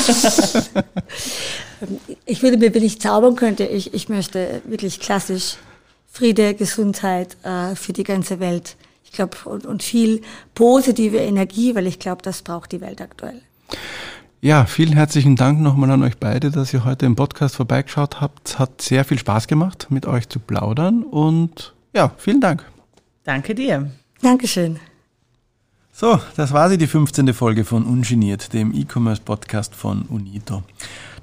ich 2.24 2.42
würde 2.42 2.58
mir, 2.58 2.74
wenn 2.74 2.82
ich 2.82 3.00
zaubern 3.00 3.36
könnte, 3.36 3.64
ich, 3.64 3.94
ich 3.94 4.08
möchte 4.08 4.62
wirklich 4.64 5.00
klassisch 5.00 5.56
Friede, 6.10 6.54
Gesundheit 6.54 7.36
äh, 7.44 7.74
für 7.74 7.92
die 7.92 8.02
ganze 8.02 8.40
Welt. 8.40 8.76
Ich 9.04 9.12
glaube, 9.12 9.36
und, 9.44 9.66
und 9.66 9.82
viel 9.82 10.22
positive 10.54 11.18
Energie, 11.18 11.74
weil 11.74 11.86
ich 11.86 11.98
glaube, 11.98 12.22
das 12.22 12.42
braucht 12.42 12.72
die 12.72 12.80
Welt 12.80 13.00
aktuell. 13.00 13.40
Ja, 14.42 14.64
vielen 14.64 14.94
herzlichen 14.94 15.36
Dank 15.36 15.60
nochmal 15.60 15.90
an 15.90 16.02
euch 16.02 16.16
beide, 16.16 16.50
dass 16.50 16.72
ihr 16.72 16.84
heute 16.84 17.06
im 17.06 17.14
Podcast 17.14 17.56
vorbeigeschaut 17.56 18.20
habt. 18.20 18.48
Es 18.48 18.58
hat 18.58 18.80
sehr 18.80 19.04
viel 19.04 19.18
Spaß 19.18 19.46
gemacht, 19.48 19.88
mit 19.90 20.06
euch 20.06 20.28
zu 20.28 20.38
plaudern 20.38 21.02
und 21.02 21.74
ja, 21.94 22.12
vielen 22.16 22.40
Dank. 22.40 22.64
Danke 23.24 23.54
dir. 23.54 23.90
Dankeschön. 24.22 24.78
So, 26.00 26.18
das 26.34 26.54
war 26.54 26.70
sie, 26.70 26.78
die 26.78 26.86
15. 26.86 27.34
Folge 27.34 27.66
von 27.66 27.84
Ungeniert, 27.84 28.54
dem 28.54 28.72
E-Commerce-Podcast 28.72 29.74
von 29.74 30.04
Unito. 30.08 30.62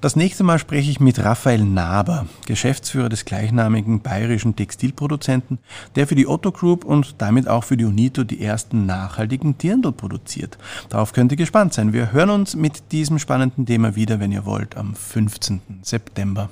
Das 0.01 0.15
nächste 0.15 0.43
Mal 0.43 0.59
spreche 0.59 0.91
ich 0.91 0.99
mit 0.99 1.17
Raphael 1.17 1.63
Naber, 1.63 2.27
Geschäftsführer 2.45 3.09
des 3.09 3.25
gleichnamigen 3.25 4.01
bayerischen 4.01 4.55
Textilproduzenten, 4.55 5.57
der 5.95 6.05
für 6.05 6.13
die 6.13 6.27
Otto 6.27 6.51
Group 6.51 6.85
und 6.85 7.15
damit 7.17 7.47
auch 7.47 7.63
für 7.63 7.75
die 7.75 7.85
Unito 7.85 8.23
die 8.23 8.39
ersten 8.39 8.85
nachhaltigen 8.85 9.57
Dirndl 9.57 9.93
produziert. 9.93 10.59
Darauf 10.89 11.11
könnt 11.11 11.31
ihr 11.31 11.37
gespannt 11.37 11.73
sein. 11.73 11.91
Wir 11.91 12.11
hören 12.11 12.29
uns 12.29 12.55
mit 12.55 12.91
diesem 12.91 13.17
spannenden 13.17 13.65
Thema 13.65 13.95
wieder, 13.95 14.19
wenn 14.19 14.31
ihr 14.31 14.45
wollt, 14.45 14.77
am 14.77 14.93
15. 14.93 15.59
September. 15.81 16.51